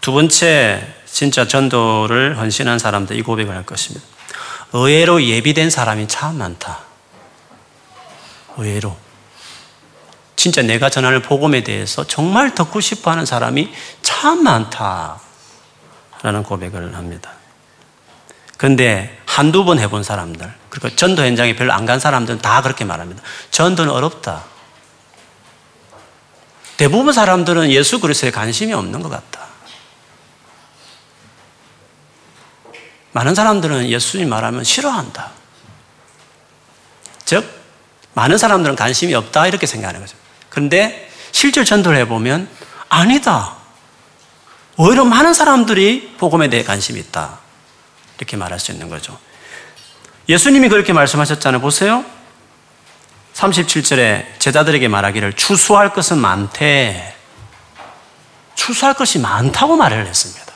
두 0.00 0.12
번째, 0.12 0.94
진짜 1.04 1.48
전도를 1.48 2.38
헌신한 2.38 2.78
사람들 2.78 3.16
이 3.16 3.22
고백을 3.22 3.56
할 3.56 3.66
것입니다. 3.66 4.06
의외로 4.72 5.20
예비된 5.20 5.68
사람이 5.68 6.06
참 6.06 6.38
많다. 6.38 6.78
의외로. 8.56 8.96
진짜 10.36 10.62
내가 10.62 10.90
전하는 10.90 11.22
복음에 11.22 11.64
대해서 11.64 12.06
정말 12.06 12.54
듣고 12.54 12.80
싶어 12.80 13.10
하는 13.10 13.26
사람이 13.26 13.72
참 14.00 14.44
많다. 14.44 15.20
라는 16.22 16.44
고백을 16.44 16.94
합니다. 16.94 17.37
근데 18.58 19.16
한두 19.24 19.64
번 19.64 19.78
해본 19.78 20.02
사람들, 20.02 20.52
그리고 20.68 20.94
전도 20.94 21.22
현장에 21.24 21.54
별로 21.56 21.72
안 21.72 21.86
간 21.86 21.98
사람들은 22.00 22.40
다 22.40 22.60
그렇게 22.60 22.84
말합니다. 22.84 23.22
전도는 23.52 23.90
어렵다. 23.90 24.44
대부분 26.76 27.12
사람들은 27.12 27.70
예수 27.70 27.98
그리스도에 28.00 28.30
관심이 28.30 28.72
없는 28.74 29.00
것 29.00 29.08
같다. 29.08 29.46
많은 33.12 33.34
사람들은 33.34 33.88
예수님 33.88 34.28
말하면 34.28 34.64
싫어한다. 34.64 35.30
즉, 37.24 37.48
많은 38.14 38.38
사람들은 38.38 38.76
관심이 38.76 39.14
없다 39.14 39.46
이렇게 39.46 39.66
생각하는 39.66 40.00
거죠. 40.00 40.16
그런데 40.50 41.08
실제 41.30 41.64
전도를 41.64 41.96
해보면 42.00 42.48
아니다. 42.88 43.56
오히려 44.76 45.04
많은 45.04 45.32
사람들이 45.34 46.16
복음에 46.18 46.48
대해 46.48 46.64
관심이 46.64 46.98
있다. 47.00 47.38
이렇게 48.18 48.36
말할 48.36 48.58
수 48.58 48.72
있는 48.72 48.88
거죠. 48.88 49.18
예수님이 50.28 50.68
그렇게 50.68 50.92
말씀하셨잖아요. 50.92 51.60
보세요. 51.60 52.04
37절에 53.34 54.38
제자들에게 54.38 54.88
말하기를 54.88 55.34
추수할 55.34 55.92
것은 55.92 56.18
많대. 56.18 57.14
추수할 58.54 58.94
것이 58.94 59.18
많다고 59.20 59.76
말을 59.76 60.06
했습니다. 60.06 60.46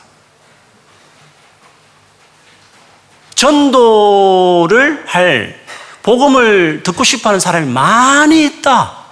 전도를 3.35 5.05
할 5.07 5.63
복음을 6.03 6.83
듣고 6.83 7.03
싶어 7.03 7.29
하는 7.29 7.39
사람이 7.39 7.71
많이 7.71 8.45
있다. 8.45 9.03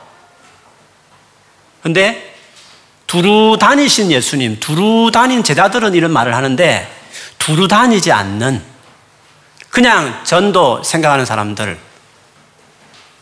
근데 1.81 2.36
두루 3.08 3.58
다니신 3.60 4.12
예수님, 4.12 4.60
두루 4.60 5.10
다닌 5.12 5.43
제자들은 5.43 5.96
이런 5.96 6.12
말을 6.12 6.36
하는데 6.36 7.00
두루 7.41 7.67
다니지 7.67 8.12
않는 8.12 8.63
그냥 9.69 10.24
전도 10.24 10.83
생각하는 10.83 11.25
사람들 11.25 11.79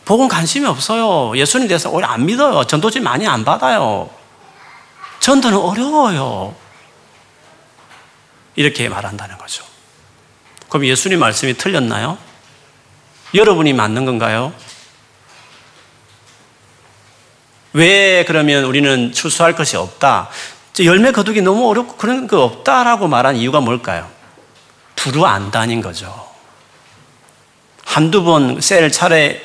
복음 0.04 0.28
관심이 0.28 0.66
없어요. 0.66 1.36
예수님 1.38 1.68
대해서 1.68 1.88
오히려 1.88 2.08
안 2.08 2.26
믿어요. 2.26 2.64
전도지 2.64 3.00
많이 3.00 3.26
안 3.26 3.44
받아요. 3.44 4.10
전도는 5.20 5.56
어려워요. 5.56 6.54
이렇게 8.56 8.88
말한다는 8.88 9.38
거죠. 9.38 9.64
그럼 10.68 10.84
예수님 10.84 11.18
말씀이 11.18 11.54
틀렸나요? 11.54 12.18
여러분이 13.32 13.72
맞는 13.72 14.04
건가요? 14.04 14.52
왜 17.72 18.24
그러면 18.26 18.64
우리는 18.64 19.12
출소할 19.12 19.54
것이 19.54 19.76
없다? 19.76 20.28
열매 20.80 21.12
거두기 21.12 21.42
너무 21.42 21.68
어렵고 21.68 21.96
그런 21.96 22.26
거 22.26 22.42
없다라고 22.44 23.08
말한 23.08 23.36
이유가 23.36 23.60
뭘까요? 23.60 24.08
두루 24.96 25.26
안 25.26 25.50
다닌 25.50 25.82
거죠. 25.82 26.28
한두 27.84 28.22
번 28.22 28.60
셀 28.60 28.90
차례 28.92 29.42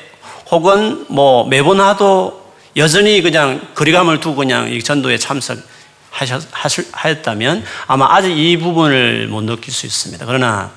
혹은 0.50 1.04
뭐 1.08 1.46
매번 1.46 1.80
하도 1.80 2.52
여전히 2.76 3.22
그냥 3.22 3.66
거리감을 3.74 4.20
두고 4.20 4.36
그냥 4.36 4.70
이 4.70 4.82
전도에 4.82 5.18
참석하셨다면 5.18 7.64
아마 7.86 8.14
아직 8.14 8.36
이 8.36 8.56
부분을 8.58 9.28
못 9.28 9.42
느낄 9.42 9.72
수 9.72 9.86
있습니다. 9.86 10.24
그러나 10.26 10.70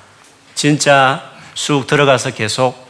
진짜 0.55 1.29
쑥 1.53 1.87
들어가서 1.87 2.31
계속 2.31 2.87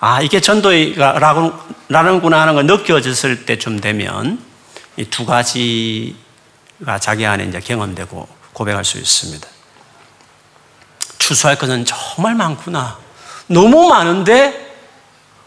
아, 0.00 0.20
이게 0.20 0.40
전도라는구나 0.40 2.40
하는 2.40 2.54
걸 2.54 2.66
느껴졌을 2.66 3.46
때쯤 3.46 3.80
되면 3.80 4.38
이 4.96 5.04
두 5.06 5.24
가지 5.26 6.14
가 6.84 6.98
자기 6.98 7.26
안에 7.26 7.44
이제 7.44 7.60
경험되고 7.60 8.28
고백할 8.52 8.84
수 8.84 8.98
있습니다. 8.98 9.46
추수할 11.18 11.56
것은 11.56 11.84
정말 11.84 12.34
많구나. 12.34 12.98
너무 13.46 13.88
많은데, 13.88 14.76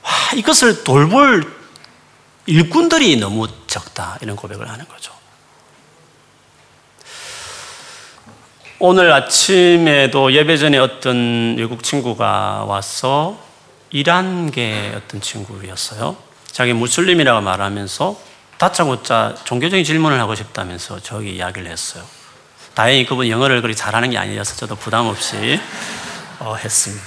와, 0.03 0.11
이것을 0.35 0.83
돌볼 0.83 1.55
일꾼들이 2.45 3.17
너무 3.17 3.47
적다. 3.67 4.17
이런 4.21 4.35
고백을 4.35 4.69
하는 4.69 4.87
거죠. 4.87 5.13
오늘 8.79 9.11
아침에도 9.11 10.31
예배 10.31 10.57
전에 10.57 10.77
어떤 10.77 11.55
외국 11.57 11.83
친구가 11.83 12.65
와서 12.65 13.37
이란 13.89 14.51
계 14.51 14.93
어떤 14.95 15.19
친구였어요. 15.19 16.15
자기 16.51 16.73
무슬림이라고 16.73 17.41
말하면서 17.41 18.19
다짜고짜 18.57 19.35
종교적인 19.43 19.85
질문을 19.85 20.19
하고 20.19 20.35
싶다면서 20.35 20.99
저기 20.99 21.35
이야기를 21.35 21.69
했어요. 21.69 22.03
다행히 22.73 23.05
그분 23.05 23.29
영어를 23.29 23.61
그리 23.61 23.75
잘하는 23.75 24.09
게 24.11 24.17
아니어서 24.17 24.55
저도 24.55 24.75
부담 24.75 25.07
없이 25.07 25.59
어, 26.39 26.55
했습니다. 26.55 27.05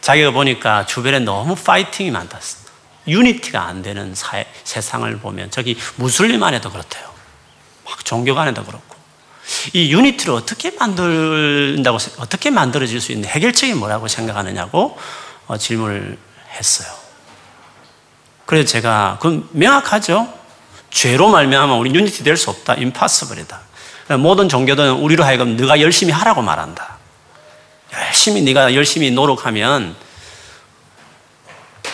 자기가 0.00 0.30
보니까 0.32 0.86
주변에 0.86 1.20
너무 1.20 1.54
파이팅이 1.54 2.10
많다. 2.10 2.38
유니티가 3.06 3.62
안 3.62 3.82
되는 3.82 4.14
사회, 4.14 4.46
세상을 4.64 5.18
보면 5.18 5.50
저기 5.50 5.76
무슬림 5.96 6.42
안에도 6.42 6.70
그렇대요. 6.70 7.10
막 7.84 8.04
종교 8.04 8.38
안에도 8.38 8.64
그렇고. 8.64 8.96
이 9.72 9.92
유니티를 9.92 10.34
어떻게 10.34 10.70
만든다고, 10.70 11.98
어떻게 12.18 12.50
만들어질 12.50 13.00
수 13.00 13.12
있는 13.12 13.28
해결책이 13.28 13.74
뭐라고 13.74 14.08
생각하느냐고 14.08 14.98
어, 15.46 15.56
질문을 15.56 16.18
했어요. 16.50 16.92
그래서 18.46 18.68
제가 18.68 19.18
그건 19.20 19.48
명확하죠. 19.52 20.41
죄로 20.92 21.28
말미암아 21.28 21.74
우리 21.74 21.94
유니티 21.94 22.22
될 22.22 22.36
수 22.36 22.50
없다. 22.50 22.74
임파서블이다. 22.74 23.60
모든 24.18 24.48
종교들은 24.48 24.92
우리로 24.92 25.24
하여금 25.24 25.56
네가 25.56 25.80
열심히 25.80 26.12
하라고 26.12 26.42
말한다. 26.42 26.98
열심히 27.92 28.42
네가 28.42 28.74
열심히 28.74 29.10
노력하면 29.10 29.96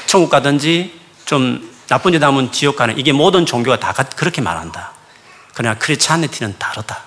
천국 0.06 0.30
가든지 0.30 0.98
좀 1.24 1.76
나쁜 1.88 2.12
짓 2.12 2.22
하면 2.22 2.50
지옥 2.52 2.76
가는 2.76 2.98
이게 2.98 3.12
모든 3.12 3.46
종교가 3.46 3.78
다 3.78 3.92
그렇게 3.92 4.40
말한다. 4.40 4.92
그러나 5.54 5.76
크리스찬니티는 5.78 6.58
다르다. 6.58 7.04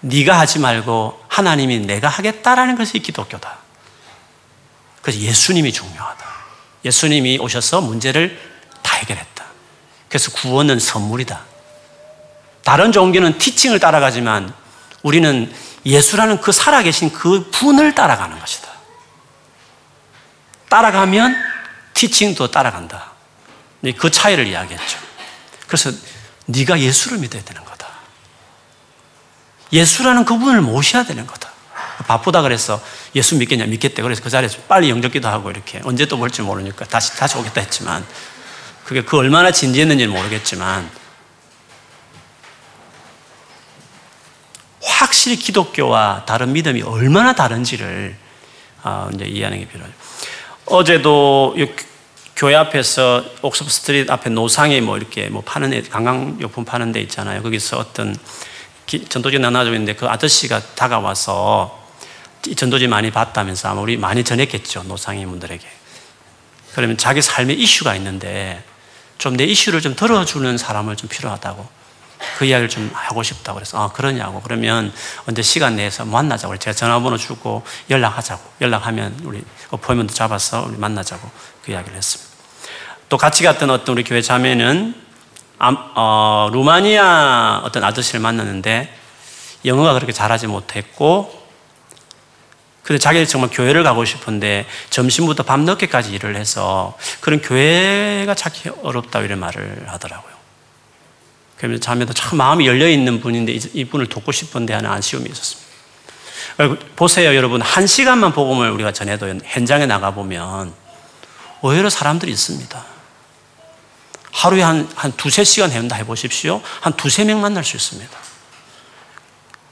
네가 0.00 0.38
하지 0.38 0.58
말고 0.58 1.24
하나님이 1.28 1.80
내가 1.80 2.08
하겠다라는 2.08 2.76
것이 2.76 2.98
기독교다. 3.00 3.56
그래서 5.02 5.20
예수님이 5.20 5.72
중요하다. 5.72 6.26
예수님이 6.84 7.38
오셔서 7.38 7.80
문제를 7.80 8.40
다 8.82 8.96
해결했다. 8.96 9.37
그래서 10.08 10.30
구원은 10.32 10.78
선물이다. 10.78 11.40
다른 12.64 12.92
종교는 12.92 13.38
티칭을 13.38 13.80
따라가지만 13.80 14.52
우리는 15.02 15.52
예수라는 15.86 16.40
그 16.40 16.52
살아계신 16.52 17.12
그 17.12 17.50
분을 17.50 17.94
따라가는 17.94 18.38
것이다. 18.38 18.68
따라가면 20.68 21.36
티칭도 21.94 22.50
따라간다. 22.50 23.12
그 23.96 24.10
차이를 24.10 24.46
이야기했죠. 24.46 24.98
그래서 25.66 25.90
네가 26.46 26.80
예수를 26.80 27.18
믿어야 27.18 27.42
되는 27.42 27.64
거다. 27.64 27.88
예수라는 29.72 30.24
그분을 30.24 30.60
모셔야 30.60 31.04
되는 31.04 31.26
거다. 31.26 31.48
바쁘다 32.06 32.42
그래서 32.42 32.80
예수 33.14 33.36
믿겠냐 33.36 33.66
믿겠대. 33.66 34.02
그래서 34.02 34.22
그 34.22 34.30
자리에서 34.30 34.58
빨리 34.68 34.88
영접기도 34.90 35.28
하고 35.28 35.50
이렇게 35.50 35.80
언제 35.84 36.06
또 36.06 36.16
볼지 36.16 36.42
모르니까 36.42 36.86
다시 36.86 37.16
다시 37.16 37.36
오겠다 37.36 37.60
했지만 37.60 38.04
그게 38.88 39.02
그 39.02 39.18
얼마나 39.18 39.50
진지했는지는 39.50 40.10
모르겠지만 40.14 40.90
확실히 44.80 45.36
기독교와 45.36 46.24
다른 46.24 46.54
믿음이 46.54 46.80
얼마나 46.80 47.34
다른지를 47.34 48.16
아, 48.82 49.10
이제 49.12 49.26
이해하는 49.26 49.58
게 49.58 49.68
필요하죠. 49.68 49.94
어제도 50.64 51.54
교회 52.34 52.54
앞에서 52.54 53.26
옥스퍼드 53.42 53.68
스트리트 53.68 54.10
앞에 54.10 54.30
노상에 54.30 54.80
뭐 54.80 54.96
이렇게 54.96 55.28
뭐 55.28 55.42
파는 55.42 55.86
관광용품 55.90 56.64
파는 56.64 56.92
데 56.92 57.02
있잖아요. 57.02 57.42
거기서 57.42 57.76
어떤 57.76 58.16
전도지 58.86 59.38
나눠주고 59.38 59.74
있는데 59.74 59.96
그 59.96 60.08
아저씨가 60.08 60.62
다가와서 60.76 61.78
전도지 62.56 62.86
많이 62.86 63.10
봤다면서 63.10 63.68
아마 63.68 63.82
우리 63.82 63.98
많이 63.98 64.24
전했겠죠. 64.24 64.84
노상인분들에게. 64.84 65.66
그러면 66.72 66.96
자기 66.96 67.20
삶의 67.20 67.60
이슈가 67.60 67.94
있는데 67.96 68.64
좀 69.18 69.36
내 69.36 69.44
이슈를 69.44 69.80
좀 69.80 69.94
들어주는 69.94 70.56
사람을 70.56 70.96
좀 70.96 71.08
필요하다고. 71.08 71.78
그 72.36 72.44
이야기를 72.44 72.68
좀 72.68 72.90
하고 72.92 73.22
싶다고 73.22 73.56
그래서 73.56 73.80
아 73.80 73.92
그러냐고 73.92 74.40
그러면 74.42 74.92
언제 75.28 75.40
시간 75.40 75.76
내서 75.76 76.04
만나자고 76.04 76.56
제가 76.56 76.74
전화번호 76.74 77.16
주고 77.16 77.62
연락하자고 77.90 78.42
연락하면 78.60 79.16
우리 79.22 79.42
어포인먼트 79.70 80.14
잡아서 80.14 80.66
우리 80.68 80.76
만나자고 80.78 81.30
그 81.64 81.70
이야기를 81.70 81.96
했습니다. 81.96 82.28
또 83.08 83.16
같이 83.18 83.44
갔던 83.44 83.70
어떤 83.70 83.94
우리 83.96 84.02
교회 84.02 84.20
자매는 84.20 84.94
어, 85.60 86.48
루마니아 86.52 87.62
어떤 87.64 87.84
아저씨를 87.84 88.20
만났는데 88.20 88.92
영어가 89.64 89.94
그렇게 89.94 90.12
잘하지 90.12 90.48
못했고 90.48 91.37
근데 92.88 92.98
자기는 92.98 93.26
정말 93.26 93.50
교회를 93.52 93.82
가고 93.82 94.06
싶은데 94.06 94.64
점심부터 94.88 95.42
밤늦게까지 95.42 96.10
일을 96.10 96.36
해서 96.36 96.96
그런 97.20 97.42
교회가 97.42 98.34
찾기 98.34 98.70
어렵다 98.82 99.20
이런 99.20 99.40
말을 99.40 99.84
하더라고요. 99.88 100.32
그러면 101.58 101.82
자매도 101.82 102.14
참 102.14 102.38
마음이 102.38 102.66
열려 102.66 102.88
있는 102.88 103.20
분인데 103.20 103.52
이분을 103.74 104.06
돕고 104.06 104.32
싶은데 104.32 104.72
하는 104.72 104.90
아쉬움이 104.90 105.28
있었습니다. 105.28 105.68
보세요, 106.96 107.36
여러분. 107.36 107.60
한 107.60 107.86
시간만 107.86 108.32
복음을 108.32 108.70
우리가 108.70 108.92
전해도 108.92 109.38
현장에 109.44 109.84
나가보면 109.84 110.72
의외로 111.64 111.90
사람들이 111.90 112.32
있습니다. 112.32 112.86
하루에 114.32 114.62
한, 114.62 114.88
한 114.94 115.12
두세 115.12 115.44
시간 115.44 115.70
해본다 115.72 115.94
해보십시오. 115.96 116.62
한 116.80 116.94
두세 116.94 117.24
명 117.24 117.42
만날 117.42 117.64
수 117.64 117.76
있습니다. 117.76 118.18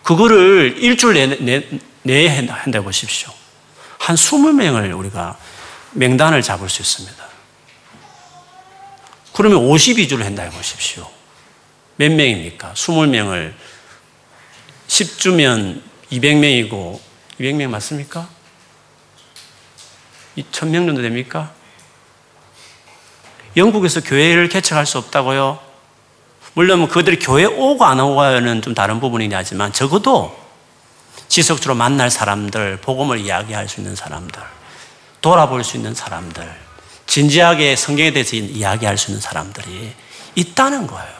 그거를 0.02 0.76
일주일 0.76 1.38
내내, 1.42 1.66
내, 2.06 2.28
내에 2.28 2.28
한다 2.28 2.78
해보십시오. 2.78 3.32
한 3.98 4.16
스물 4.16 4.52
명을 4.52 4.92
우리가 4.92 5.36
명단을 5.92 6.40
잡을 6.40 6.68
수 6.68 6.80
있습니다. 6.80 7.26
그러면 9.32 9.58
52주를 9.58 10.22
한다 10.22 10.44
해보십시오. 10.44 11.10
몇 11.96 12.12
명입니까? 12.12 12.74
20명을 12.74 13.54
10주면 14.86 15.82
200명이고 16.12 17.00
200명 17.40 17.68
맞습니까? 17.68 18.28
2000명 20.38 20.86
정도 20.86 21.02
됩니까? 21.02 21.52
영국에서 23.56 24.00
교회를 24.02 24.48
개척할 24.48 24.86
수 24.86 24.98
없다고요? 24.98 25.58
물론 26.54 26.80
뭐 26.80 26.88
그들이 26.88 27.18
교회 27.18 27.44
오고 27.44 27.84
안 27.84 27.98
오고는 27.98 28.62
좀 28.62 28.74
다른 28.74 29.00
부분이긴 29.00 29.36
하지만 29.36 29.72
적어도 29.72 30.45
지속적으로 31.28 31.74
만날 31.74 32.10
사람들, 32.10 32.78
복음을 32.78 33.18
이야기할 33.18 33.68
수 33.68 33.80
있는 33.80 33.94
사람들, 33.96 34.40
돌아볼 35.20 35.64
수 35.64 35.76
있는 35.76 35.94
사람들, 35.94 36.48
진지하게 37.06 37.76
성경에 37.76 38.12
대해서 38.12 38.36
이야기할 38.36 38.98
수 38.98 39.10
있는 39.10 39.20
사람들이 39.20 39.94
있다는 40.34 40.86
거예요. 40.86 41.16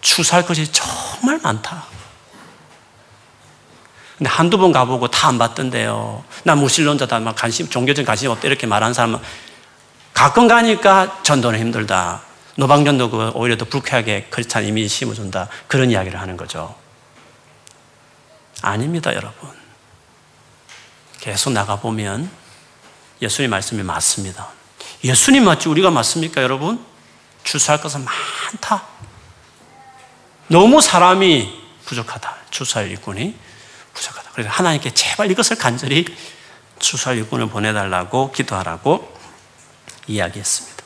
추수할 0.00 0.44
것이 0.44 0.70
정말 0.72 1.38
많다. 1.42 1.84
근데 4.18 4.30
한두 4.30 4.58
번 4.58 4.72
가보고 4.72 5.08
다 5.08 5.28
안 5.28 5.38
봤던데요. 5.38 6.24
나 6.44 6.54
무신론자다, 6.54 7.20
막 7.20 7.34
관심, 7.34 7.68
종교적 7.68 8.04
관심 8.04 8.30
없다, 8.30 8.46
이렇게 8.46 8.66
말하는 8.66 8.92
사람은 8.94 9.18
가끔 10.12 10.46
가니까 10.46 11.22
전도는 11.22 11.58
힘들다. 11.58 12.22
노방전도 12.56 13.10
그 13.10 13.30
오히려 13.34 13.56
더 13.56 13.64
불쾌하게 13.64 14.26
크리스찬 14.30 14.64
이미지 14.64 14.88
심어준다. 14.88 15.48
그런 15.66 15.90
이야기를 15.90 16.20
하는 16.20 16.36
거죠. 16.36 16.74
아닙니다, 18.62 19.14
여러분. 19.14 19.50
계속 21.20 21.52
나가보면 21.52 22.30
예수님 23.20 23.50
말씀이 23.50 23.82
맞습니다. 23.82 24.48
예수님 25.04 25.44
맞지 25.44 25.68
우리가 25.68 25.90
맞습니까, 25.90 26.42
여러분? 26.42 26.84
주수할 27.44 27.80
것은 27.80 28.04
많다. 28.04 28.84
너무 30.48 30.80
사람이 30.80 31.60
부족하다. 31.84 32.36
주수할 32.50 32.90
일꾼이 32.90 33.34
부족하다. 33.94 34.30
그래서 34.32 34.50
하나님께 34.50 34.92
제발 34.94 35.30
이것을 35.30 35.56
간절히 35.56 36.04
주수할 36.78 37.18
일꾼을 37.18 37.48
보내달라고 37.48 38.32
기도하라고 38.32 39.16
이야기했습니다. 40.06 40.82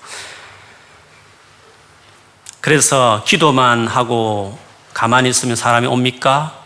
그래서 2.60 3.22
기도만 3.26 3.86
하고 3.86 4.58
가만히 4.92 5.28
있으면 5.30 5.56
사람이 5.56 5.86
옵니까? 5.86 6.65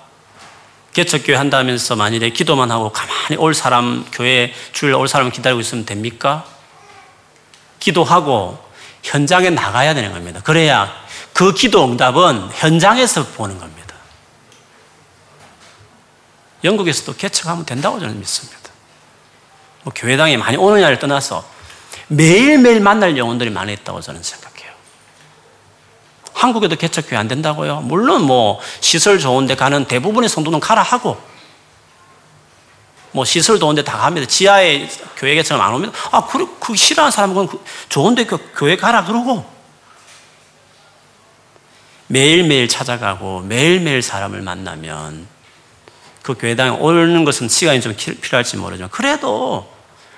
개척교회 0.92 1.36
한다면서 1.36 1.96
만일에 1.96 2.30
기도만 2.30 2.70
하고 2.70 2.90
가만히 2.90 3.36
올 3.36 3.54
사람, 3.54 4.04
교회 4.12 4.52
주일 4.72 4.94
올 4.94 5.06
사람 5.08 5.30
기다리고 5.30 5.60
있으면 5.60 5.86
됩니까? 5.86 6.44
기도하고 7.78 8.58
현장에 9.02 9.50
나가야 9.50 9.94
되는 9.94 10.12
겁니다. 10.12 10.40
그래야 10.42 10.92
그 11.32 11.54
기도 11.54 11.84
응답은 11.84 12.50
현장에서 12.52 13.26
보는 13.28 13.58
겁니다. 13.58 13.94
영국에서도 16.64 17.16
개척하면 17.16 17.64
된다고 17.64 17.98
저는 17.98 18.18
믿습니다. 18.18 18.58
뭐 19.82 19.92
교회당에 19.94 20.36
많이 20.36 20.56
오느냐를 20.56 20.98
떠나서 20.98 21.48
매일매일 22.08 22.80
만날 22.80 23.16
영혼들이 23.16 23.50
많이 23.50 23.72
있다고 23.72 24.00
저는 24.00 24.22
생각해요. 24.22 24.49
한국에도 26.40 26.74
개척교회 26.74 27.18
안 27.18 27.28
된다고요? 27.28 27.82
물론 27.82 28.22
뭐 28.22 28.60
시설 28.80 29.18
좋은데 29.18 29.56
가는 29.56 29.84
대부분의 29.84 30.30
성도는 30.30 30.58
가라 30.58 30.82
하고 30.82 31.20
뭐 33.12 33.26
시설 33.26 33.58
좋은데 33.58 33.84
다 33.84 33.98
갑니다. 33.98 34.26
지하에 34.26 34.88
교회 35.16 35.34
개척을 35.34 35.62
안 35.62 35.74
오면 35.74 35.92
아, 36.10 36.24
그, 36.24 36.58
그 36.58 36.74
싫어하는 36.74 37.10
사람은 37.10 37.46
그 37.46 37.62
좋은데 37.90 38.24
그 38.24 38.52
교회 38.56 38.76
가라 38.76 39.04
그러고 39.04 39.44
매일매일 42.06 42.68
찾아가고 42.68 43.40
매일매일 43.40 44.00
사람을 44.00 44.40
만나면 44.40 45.28
그 46.22 46.34
교회당에 46.34 46.70
오는 46.70 47.24
것은 47.26 47.50
시간이 47.50 47.82
좀 47.82 47.94
필요할지 47.94 48.56
모르지만 48.56 48.88
그래도 48.88 49.70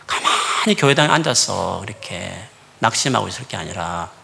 가만히 0.06 0.76
교회당에 0.76 1.08
앉아서 1.08 1.82
이렇게 1.84 2.32
낙심하고 2.78 3.26
있을 3.26 3.48
게 3.48 3.56
아니라 3.56 4.21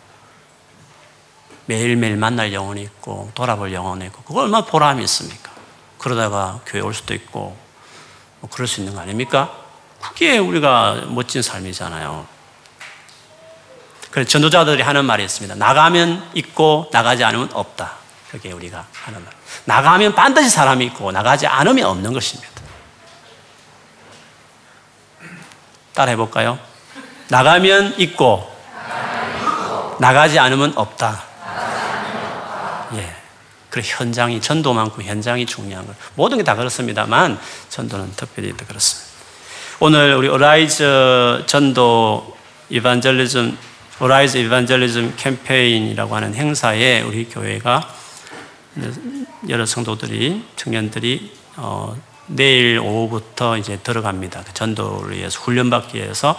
매일매일 1.68 2.16
만날 2.16 2.54
영혼이 2.54 2.80
있고 2.80 3.30
돌아볼 3.34 3.74
영혼이 3.74 4.06
있고 4.06 4.22
그걸 4.22 4.44
얼마나 4.44 4.64
보람이 4.64 5.04
있습니까? 5.04 5.50
그러다가 5.98 6.60
교회 6.64 6.80
올 6.80 6.94
수도 6.94 7.12
있고 7.12 7.54
뭐 8.40 8.50
그럴 8.50 8.66
수 8.66 8.80
있는 8.80 8.94
거 8.94 9.00
아닙니까? 9.00 9.52
그게 10.00 10.38
우리가 10.38 11.02
멋진 11.08 11.42
삶이잖아요. 11.42 12.26
그래서 14.10 14.30
전도자들이 14.30 14.80
하는 14.80 15.04
말이 15.04 15.22
있습니다. 15.24 15.56
나가면 15.56 16.30
있고 16.34 16.88
나가지 16.90 17.22
않으면 17.22 17.50
없다. 17.52 17.92
그게 18.30 18.50
우리가 18.50 18.86
하는 19.04 19.22
말. 19.22 19.30
나가면 19.66 20.14
반드시 20.14 20.48
사람이 20.48 20.86
있고 20.86 21.12
나가지 21.12 21.46
않으면 21.46 21.84
없는 21.84 22.14
것입니다. 22.14 22.48
따라 25.92 26.12
해볼까요? 26.12 26.58
나가면 27.28 27.96
있고 27.98 28.50
나가지 30.00 30.38
않으면 30.38 30.72
없다. 30.76 31.28
예. 32.94 33.14
그 33.70 33.80
현장이 33.80 34.40
전도만큼 34.40 35.02
현장이 35.04 35.44
중요한 35.46 35.86
거. 35.86 35.94
모든 36.14 36.38
게 36.38 36.44
다 36.44 36.54
그렇습니다만 36.54 37.38
전도는 37.68 38.12
특별히 38.16 38.56
더 38.56 38.66
그렇습니다. 38.66 39.08
오늘 39.80 40.14
우리 40.14 40.28
Arise 40.28 41.44
전도 41.46 42.36
evangelism 42.70 43.56
Arise 44.00 44.38
evangelism 44.38 45.14
캠페인이라고 45.16 46.16
하는 46.16 46.34
행사에 46.34 47.02
우리 47.02 47.28
교회가 47.28 47.94
여러 49.48 49.66
성도들이 49.66 50.44
청년들이 50.56 51.32
어, 51.56 51.96
내일 52.26 52.78
오후부터 52.78 53.56
이제 53.56 53.78
들어갑니다. 53.82 54.44
그 54.44 54.54
전도를 54.54 55.16
위해서 55.16 55.40
훈련받기 55.40 55.98
위해서 55.98 56.36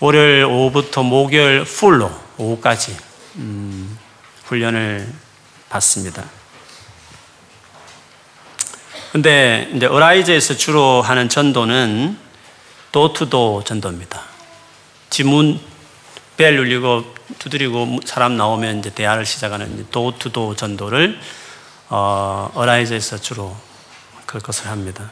월요일 0.00 0.44
오후부터 0.44 1.02
목요일 1.02 1.64
풀로 1.64 2.10
오후까지 2.36 2.96
음, 3.36 3.98
훈련을 4.44 5.06
받습니다. 5.68 6.24
근데 9.12 9.70
이제 9.74 9.86
어라이즈에서 9.86 10.54
주로 10.54 11.02
하는 11.02 11.28
전도는 11.28 12.18
도투도 12.92 13.64
전도입니다. 13.64 14.22
지문 15.10 15.60
벨 16.36 16.58
울리고 16.58 17.14
두드리고 17.38 18.00
사람 18.04 18.36
나오면 18.36 18.78
이제 18.78 18.90
대화를 18.90 19.26
시작하는 19.26 19.86
도투도 19.90 20.56
전도를 20.56 21.18
어, 21.88 22.50
어라이즈에서 22.54 23.18
주로 23.18 23.56
그 24.26 24.38
것을 24.38 24.68
합니다. 24.68 25.10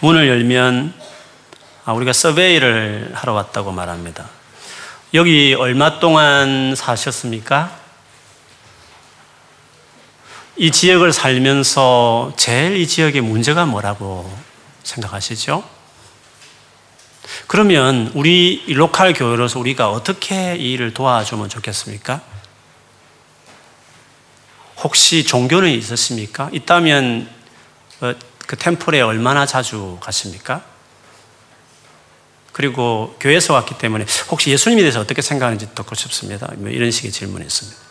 문을 0.00 0.28
열면 0.28 0.94
아, 1.84 1.92
우리가 1.92 2.12
서베이를 2.14 3.12
하러 3.14 3.34
왔다고 3.34 3.72
말합니다. 3.72 4.28
여기 5.12 5.54
얼마 5.54 6.00
동안 6.00 6.74
사셨습니까? 6.74 7.83
이 10.56 10.70
지역을 10.70 11.12
살면서 11.12 12.32
제일 12.36 12.76
이 12.76 12.86
지역의 12.86 13.22
문제가 13.22 13.66
뭐라고 13.66 14.32
생각하시죠? 14.84 15.64
그러면 17.48 18.12
우리 18.14 18.64
로컬 18.68 19.12
교회로서 19.14 19.58
우리가 19.58 19.90
어떻게 19.90 20.56
이 20.56 20.72
일을 20.72 20.94
도와주면 20.94 21.48
좋겠습니까? 21.48 22.22
혹시 24.82 25.24
종교는 25.24 25.70
있으십니까? 25.70 26.50
있다면 26.52 27.28
그, 27.98 28.18
그 28.46 28.56
템플에 28.56 29.00
얼마나 29.00 29.46
자주 29.46 29.98
가십니까? 30.00 30.62
그리고 32.52 33.16
교회에서 33.18 33.54
왔기 33.54 33.78
때문에 33.78 34.04
혹시 34.30 34.50
예수님에 34.50 34.82
대해서 34.82 35.00
어떻게 35.00 35.20
생각하는지 35.20 35.74
듣고 35.74 35.96
싶습니다. 35.96 36.48
뭐 36.58 36.70
이런 36.70 36.92
식의 36.92 37.10
질문이 37.10 37.44
있습니다. 37.44 37.83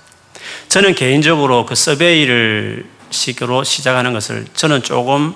저는 0.69 0.95
개인적으로 0.95 1.65
그 1.65 1.75
서베이를 1.75 2.85
식으로 3.09 3.63
시작하는 3.63 4.13
것을 4.13 4.45
저는 4.53 4.83
조금 4.83 5.35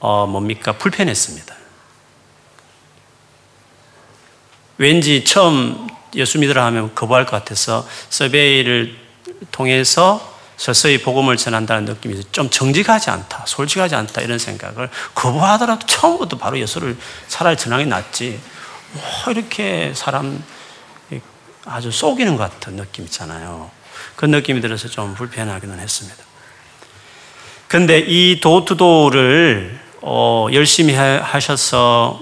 어 0.00 0.26
뭡니까 0.26 0.72
불편했습니다. 0.72 1.54
왠지 4.78 5.24
처음 5.24 5.88
예수 6.14 6.38
믿으라 6.38 6.64
하면 6.66 6.94
거부할 6.94 7.26
것 7.26 7.32
같아서 7.32 7.86
서베이를 8.10 8.94
통해서 9.50 10.36
서서히 10.56 11.00
복음을 11.00 11.36
전한다는 11.36 11.84
느낌이 11.84 12.20
좀 12.32 12.50
정직하지 12.50 13.10
않다, 13.10 13.44
솔직하지 13.46 13.94
않다 13.94 14.22
이런 14.22 14.38
생각을 14.38 14.90
거부하더라도 15.14 15.86
처음부터 15.86 16.36
바로 16.36 16.58
예수를 16.58 16.96
차라리 17.28 17.56
전하게 17.56 17.84
낫지. 17.84 18.40
뭐 18.92 19.32
이렇게 19.32 19.92
사람 19.94 20.42
아주 21.64 21.90
속이는 21.90 22.36
것 22.36 22.50
같은 22.50 22.76
느낌 22.76 23.04
있잖아요. 23.04 23.70
그 24.18 24.26
느낌이 24.26 24.60
들어서 24.60 24.88
좀 24.88 25.14
불편하기는 25.14 25.78
했습니다. 25.78 26.16
근데 27.68 28.00
이 28.00 28.40
도투도를 28.40 29.78
어, 30.02 30.48
열심히 30.52 30.92
하셔서 30.92 32.20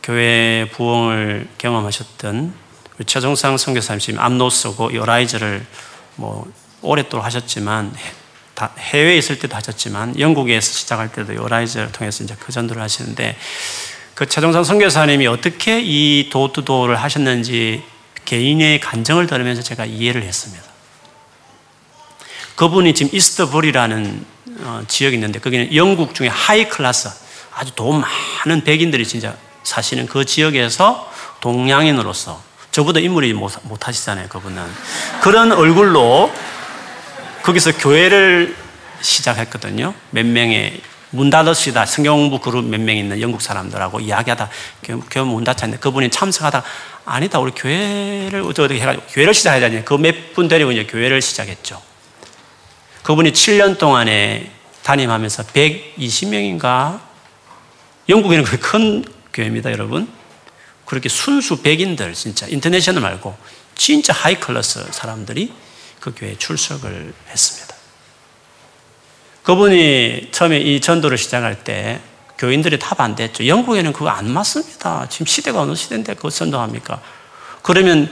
교회 0.00 0.70
부흥을 0.70 1.48
경험하셨던 1.58 2.54
최종상 3.06 3.56
선교사님 3.56 4.20
암노스하고 4.20 4.94
Arise를 4.94 5.66
뭐 6.14 6.46
오랫동안 6.82 7.26
하셨지만 7.26 7.92
해외에 8.78 9.16
있을 9.16 9.40
때도 9.40 9.56
하셨지만 9.56 10.20
영국에서 10.20 10.72
시작할 10.72 11.10
때도 11.10 11.34
Arise를 11.34 11.90
통해서 11.90 12.22
이제 12.22 12.36
그 12.38 12.52
전도를 12.52 12.80
하시는데 12.80 13.36
그 14.14 14.26
최종상 14.26 14.62
선교사님이 14.62 15.26
어떻게 15.26 15.80
이 15.82 16.30
도투도를 16.30 16.94
하셨는지 16.94 17.82
개인의 18.24 18.78
간증을 18.78 19.26
들으면서 19.26 19.62
제가 19.62 19.84
이해를 19.84 20.22
했습니다. 20.22 20.63
그분이 22.56 22.94
지금 22.94 23.14
이스트불이라는 23.14 24.26
어, 24.60 24.82
지역이 24.86 25.16
있는데 25.16 25.40
거기는 25.40 25.74
영국 25.74 26.14
중에 26.14 26.28
high 26.28 26.68
class 26.68 27.08
아주 27.54 27.72
돈 27.74 28.00
많은 28.00 28.64
백인들이 28.64 29.06
진짜 29.06 29.36
사시는 29.62 30.06
그 30.06 30.24
지역에서 30.24 31.10
동양인으로서 31.40 32.40
저보다 32.70 33.00
인물이 33.00 33.32
못, 33.34 33.52
하시잖아요 33.80 34.28
그분은. 34.28 34.62
그런 35.22 35.52
얼굴로 35.52 36.32
거기서 37.42 37.72
교회를 37.72 38.56
시작했거든요. 39.00 39.94
몇 40.10 40.26
명의 40.26 40.80
문 41.10 41.30
닫읍시다. 41.30 41.86
성경 41.86 42.16
공부 42.16 42.40
그룹 42.40 42.64
몇 42.64 42.80
명 42.80 42.96
있는 42.96 43.20
영국 43.20 43.42
사람들하고 43.42 44.00
이야기하다. 44.00 44.48
교회 44.82 45.24
문 45.24 45.44
닫혔는데 45.44 45.80
그분이 45.80 46.10
참석하다 46.10 46.62
아니다 47.04 47.38
우리 47.38 47.52
교회를 47.52 48.42
어떻게 48.42 48.80
해가지고 48.80 49.04
교회를 49.10 49.34
시작해야 49.34 49.70
되니. 49.70 49.84
그몇 49.84 50.34
분 50.34 50.48
데리고 50.48 50.72
이제 50.72 50.84
교회를 50.84 51.22
시작했죠 51.22 51.80
그분이 53.04 53.32
7년 53.32 53.76
동안에 53.76 54.50
담임하면서 54.82 55.44
120명인가 55.44 57.00
영국에는 58.08 58.44
그렇게 58.44 58.62
큰 58.66 59.04
교회입니다, 59.32 59.70
여러분. 59.72 60.08
그렇게 60.86 61.10
순수 61.10 61.60
백인들, 61.60 62.14
진짜 62.14 62.46
international 62.46 63.02
말고 63.02 63.36
진짜 63.74 64.14
high 64.14 64.40
class 64.40 64.86
사람들이 64.90 65.52
그 66.00 66.14
교회에 66.16 66.36
출석을 66.38 67.12
했습니다. 67.28 67.74
그분이 69.42 70.28
처음에 70.32 70.58
이 70.60 70.80
전도를 70.80 71.18
시작할 71.18 71.62
때 71.62 72.00
교인들이 72.38 72.78
다 72.78 72.94
반대했죠. 72.94 73.46
영국에는 73.46 73.92
그거 73.92 74.08
안 74.08 74.30
맞습니다. 74.30 75.08
지금 75.10 75.26
시대가 75.26 75.60
어느 75.60 75.74
시대인데 75.74 76.14
그거 76.14 76.30
전도합니까? 76.30 77.02
그러면 77.62 78.10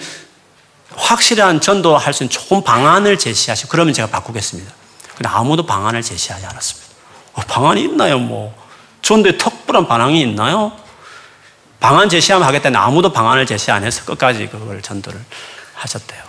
확실한 0.91 1.63
전도할 1.63 2.13
수 2.13 2.25
있는 2.25 2.31
좋은 2.31 2.63
방안을 2.63 3.19
제시하시고 3.19 3.71
그러면 3.71 3.95
제가 3.95 4.09
바꾸겠습니다. 4.09 4.82
근데 5.23 5.37
아무도 5.37 5.65
방안을 5.65 6.03
제시하지 6.03 6.47
않았습니다. 6.47 6.93
어, 7.35 7.43
방안이 7.43 7.85
있나요, 7.85 8.19
뭐? 8.19 8.53
전도에 9.03 9.39
특별한 9.39 9.87
반항이 9.87 10.21
있나요? 10.21 10.73
방안 11.79 12.09
제시하면 12.09 12.47
하겠다는 12.49 12.79
아무도 12.79 13.13
방안을 13.13 13.47
제시 13.47 13.71
안 13.71 13.85
해서 13.85 14.05
끝까지 14.05 14.49
그걸 14.49 14.83
전도를 14.83 15.21
하셨대요. 15.75 16.21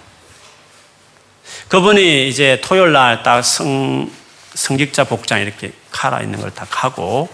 그분이 1.70 2.30
이제 2.30 2.62
토요일 2.64 2.92
날 2.94 3.24
딱 3.24 3.42
성, 3.44 4.12
성직자 4.54 5.06
복장 5.06 5.42
이렇게 5.42 5.74
칼아 5.90 6.22
있는 6.22 6.40
걸 6.40 6.52
딱 6.52 6.84
하고 6.84 7.30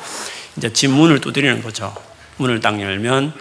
이제 0.56 0.72
집 0.72 0.92
문을 0.92 1.20
두드리는 1.20 1.62
거죠. 1.62 1.94
문을 2.38 2.62
딱 2.62 2.80
열면 2.80 3.34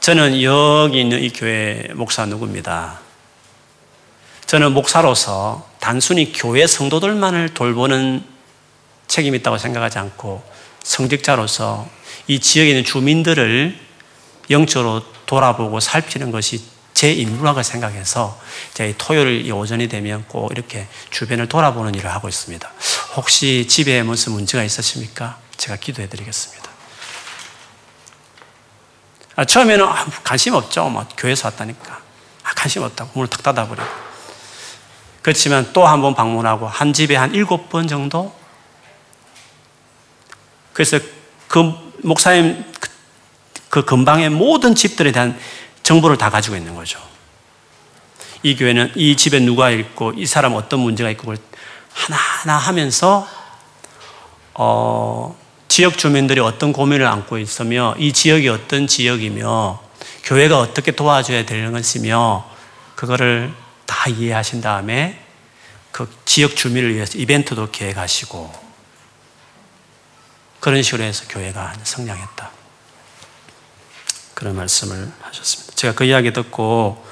저는 0.00 0.42
여기 0.42 1.00
있는 1.00 1.22
이 1.22 1.30
교회 1.30 1.88
목사 1.94 2.26
누구입니다. 2.26 3.00
저는 4.46 4.72
목사로서 4.72 5.68
단순히 5.80 6.32
교회 6.32 6.66
성도들만을 6.66 7.54
돌보는 7.54 8.24
책임이 9.06 9.38
있다고 9.38 9.58
생각하지 9.58 9.98
않고 9.98 10.42
성직자로서 10.82 11.88
이 12.26 12.40
지역에 12.40 12.70
있는 12.70 12.84
주민들을 12.84 13.78
영적으로 14.50 15.02
돌아보고 15.26 15.80
살피는 15.80 16.30
것이 16.30 16.62
제 16.92 17.12
임무라고 17.12 17.62
생각해서 17.62 18.40
제 18.72 18.94
토요일 18.96 19.50
오전이 19.52 19.88
되면 19.88 20.24
꼭 20.28 20.52
이렇게 20.52 20.86
주변을 21.10 21.48
돌아보는 21.48 21.94
일을 21.94 22.10
하고 22.12 22.28
있습니다. 22.28 22.70
혹시 23.16 23.66
집에 23.66 24.02
무슨 24.02 24.32
문제가 24.32 24.62
있으십니까? 24.62 25.38
제가 25.56 25.76
기도해 25.76 26.08
드리겠습니다. 26.08 26.70
아, 29.36 29.44
처음에는 29.44 29.84
아, 29.84 30.06
관심 30.22 30.54
없죠. 30.54 30.88
뭐 30.88 31.06
교회에서 31.16 31.48
왔다니까. 31.48 32.00
아, 32.44 32.54
관심 32.54 32.82
없다고 32.82 33.10
문을 33.14 33.28
탁 33.28 33.42
닫아버리고. 33.42 34.03
그렇지만 35.24 35.72
또 35.72 35.86
한 35.86 36.02
번 36.02 36.14
방문하고 36.14 36.68
한 36.68 36.92
집에 36.92 37.16
한 37.16 37.34
일곱 37.34 37.70
번 37.70 37.88
정도 37.88 38.30
그래서 40.74 40.98
그 41.48 41.72
목사님 42.02 42.62
그, 42.78 42.90
그 43.70 43.84
근방의 43.86 44.28
모든 44.28 44.74
집들에 44.74 45.12
대한 45.12 45.38
정보를 45.82 46.18
다 46.18 46.28
가지고 46.28 46.56
있는 46.56 46.74
거죠. 46.74 46.98
이 48.42 48.54
교회는 48.54 48.92
이 48.96 49.16
집에 49.16 49.38
누가 49.40 49.70
있고 49.70 50.12
이 50.14 50.26
사람 50.26 50.52
어떤 50.56 50.80
문제가 50.80 51.08
있고 51.08 51.22
그걸 51.22 51.38
하나하나 51.94 52.58
하면서 52.58 53.26
어, 54.52 55.34
지역 55.68 55.96
주민들이 55.96 56.40
어떤 56.40 56.74
고민을 56.74 57.06
안고 57.06 57.38
있으며 57.38 57.94
이 57.98 58.12
지역이 58.12 58.46
어떤 58.50 58.86
지역이며 58.86 59.80
교회가 60.24 60.58
어떻게 60.58 60.92
도와줘야 60.92 61.46
되는 61.46 61.72
것이며 61.72 62.44
그거를 62.94 63.63
다 63.86 64.08
이해하신 64.08 64.60
다음에 64.60 65.24
그 65.92 66.12
지역 66.24 66.56
주민을 66.56 66.94
위해서 66.94 67.18
이벤트도 67.18 67.70
계획하시고 67.70 68.52
그런 70.60 70.82
식으로 70.82 71.04
해서 71.04 71.24
교회가 71.28 71.74
성장했다. 71.82 72.50
그런 74.34 74.56
말씀을 74.56 75.12
하셨습니다. 75.20 75.74
제가 75.74 75.94
그 75.94 76.04
이야기 76.04 76.32
듣고 76.32 77.04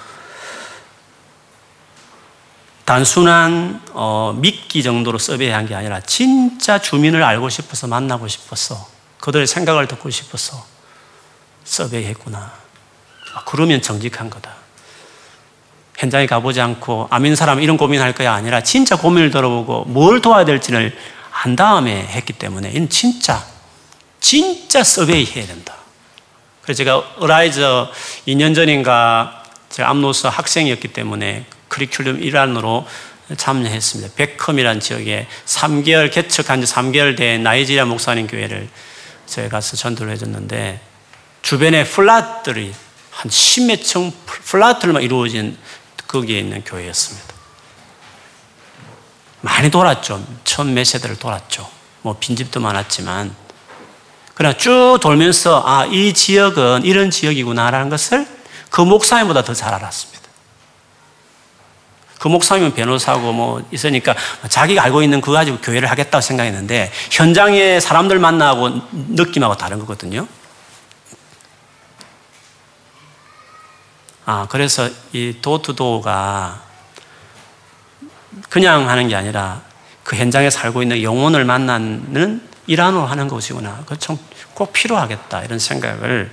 단순한 2.84 3.80
어, 3.92 4.34
믿기 4.36 4.82
정도로 4.82 5.18
서베이한 5.18 5.66
게 5.66 5.74
아니라 5.74 6.00
진짜 6.00 6.78
주민을 6.78 7.22
알고 7.22 7.48
싶어서 7.48 7.86
만나고 7.86 8.26
싶어서 8.26 8.88
그들의 9.20 9.46
생각을 9.46 9.86
듣고 9.86 10.10
싶어서 10.10 10.66
서베이했구나. 11.64 12.38
아, 13.34 13.44
그러면 13.44 13.80
정직한 13.80 14.28
거다. 14.28 14.61
현장에 16.02 16.26
가보지 16.26 16.60
않고 16.60 17.06
아민 17.10 17.36
사람 17.36 17.62
이런 17.62 17.76
고민할 17.76 18.12
거야 18.12 18.32
아니라 18.32 18.60
진짜 18.60 18.96
고민을 18.96 19.30
들어보고 19.30 19.84
뭘 19.84 20.20
도와야 20.20 20.44
될지를 20.44 20.92
한 21.30 21.54
다음에 21.54 21.92
했기 21.92 22.32
때문에 22.32 22.72
이는 22.72 22.88
진짜 22.88 23.40
진짜 24.18 24.82
서베이 24.82 25.24
해야 25.26 25.46
된다. 25.46 25.76
그래서 26.62 26.78
제가 26.78 26.98
어라이저 27.18 27.92
2년 28.26 28.52
전인가 28.52 29.44
제가 29.68 29.90
암노스 29.90 30.26
학생이었기 30.26 30.88
때문에 30.88 31.44
커리큘럼 31.68 32.20
일환으로 32.20 32.84
참여했습니다. 33.36 34.14
페컴이라는 34.16 34.80
지역에 34.80 35.28
3개월 35.46 36.12
개척한 36.12 36.64
지 36.64 36.72
3개월 36.72 37.16
된 37.16 37.44
나이지리아 37.44 37.84
목사님 37.84 38.26
교회를 38.26 38.68
제가 39.26 39.48
가서 39.48 39.76
전도를 39.76 40.12
해줬는데 40.14 40.80
주변에 41.42 41.84
flat들이 41.84 42.72
한 43.12 43.30
십몇 43.30 43.84
층 43.84 44.12
flat들만 44.26 45.02
이루어진 45.04 45.56
거기에 46.12 46.40
있는 46.40 46.62
교회였습니다. 46.62 47.34
많이 49.40 49.70
돌았죠. 49.70 50.24
천몇 50.44 50.86
세대를 50.86 51.16
돌았죠. 51.16 51.68
뭐 52.02 52.16
빈집도 52.20 52.60
많았지만 52.60 53.34
그러나 54.34 54.56
쭉 54.56 54.98
돌면서 55.00 55.62
아, 55.66 55.86
이 55.86 56.12
지역은 56.12 56.84
이런 56.84 57.10
지역이구나라는 57.10 57.88
것을 57.88 58.26
그 58.70 58.80
목사님보다 58.82 59.42
더 59.42 59.54
잘 59.54 59.72
알았습니다. 59.74 60.22
그 62.18 62.28
목사님은 62.28 62.74
변호사고 62.74 63.32
뭐 63.32 63.66
있으니까 63.72 64.14
자기가 64.48 64.82
알고 64.84 65.02
있는 65.02 65.20
그거 65.20 65.32
가지고 65.32 65.58
교회를 65.58 65.90
하겠다고 65.90 66.20
생각했는데 66.20 66.92
현장에 67.10 67.80
사람들 67.80 68.18
만나고 68.20 68.70
느낌하고 68.92 69.56
다른 69.56 69.80
거거든요. 69.80 70.28
아, 74.24 74.46
그래서 74.48 74.88
이 75.12 75.36
도투도가 75.42 76.62
그냥 78.48 78.88
하는 78.88 79.08
게 79.08 79.16
아니라 79.16 79.62
그 80.04 80.16
현장에 80.16 80.50
살고 80.50 80.82
있는 80.82 81.02
영혼을 81.02 81.44
만나는 81.44 82.48
일환으로 82.66 83.06
하는 83.06 83.28
것이구나. 83.28 83.84
그참꼭 83.86 84.72
필요하겠다. 84.72 85.42
이런 85.42 85.58
생각을 85.58 86.32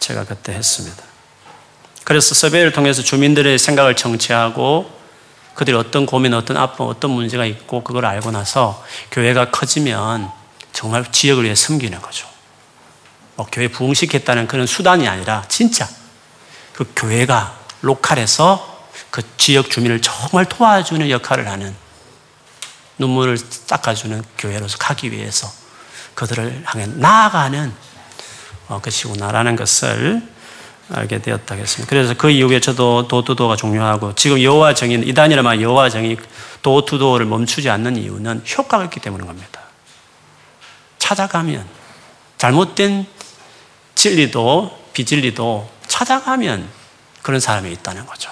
제가 0.00 0.24
그때 0.24 0.52
했습니다. 0.52 1.02
그래서 2.04 2.34
서베이를 2.34 2.72
통해서 2.72 3.02
주민들의 3.02 3.58
생각을 3.58 3.96
청취하고 3.96 4.90
그들이 5.54 5.76
어떤 5.76 6.04
고민, 6.04 6.34
어떤 6.34 6.56
아픔, 6.56 6.86
어떤 6.88 7.12
문제가 7.12 7.46
있고 7.46 7.82
그걸 7.84 8.04
알고 8.04 8.32
나서 8.32 8.84
교회가 9.12 9.50
커지면 9.50 10.30
정말 10.72 11.10
지역을 11.10 11.44
위해 11.44 11.54
섬기는 11.54 12.00
거죠. 12.02 12.26
뭐 13.36 13.46
교회 13.50 13.68
부흥시켰다는 13.68 14.48
그런 14.48 14.66
수단이 14.66 15.08
아니라 15.08 15.44
진짜 15.48 15.88
그 16.74 16.90
교회가 16.94 17.58
로컬에서 17.82 18.88
그 19.10 19.22
지역 19.36 19.70
주민을 19.70 20.02
정말 20.02 20.44
도와주는 20.44 21.08
역할을 21.08 21.48
하는 21.48 21.74
눈물을 22.98 23.38
닦아주는 23.66 24.22
교회로서 24.38 24.78
가기 24.78 25.12
위해서 25.12 25.50
그들을 26.14 26.62
향해 26.66 26.86
나아가는 26.86 27.72
어, 28.68 28.80
것이구나라는 28.80 29.56
것을 29.56 30.22
알게 30.90 31.22
되었다 31.22 31.56
겠습니다. 31.56 31.88
그래서 31.88 32.14
그 32.14 32.30
이후에 32.30 32.60
저도 32.60 33.08
도투도가 33.08 33.56
중요하고 33.56 34.14
지금 34.14 34.40
여호와 34.42 34.74
정인 34.74 35.02
이단이라면 35.02 35.60
여호와 35.60 35.88
정이 35.88 36.16
도투도를 36.62 37.26
멈추지 37.26 37.70
않는 37.70 37.96
이유는 37.96 38.44
효과가 38.56 38.84
있기 38.84 39.00
때문인 39.00 39.26
겁니다. 39.26 39.60
찾아가면 40.98 41.66
잘못된 42.38 43.06
진리도 43.94 44.84
비진리도 44.92 45.73
찾아가면 45.94 46.68
그런 47.22 47.38
사람이 47.38 47.70
있다는 47.70 48.04
거죠. 48.04 48.28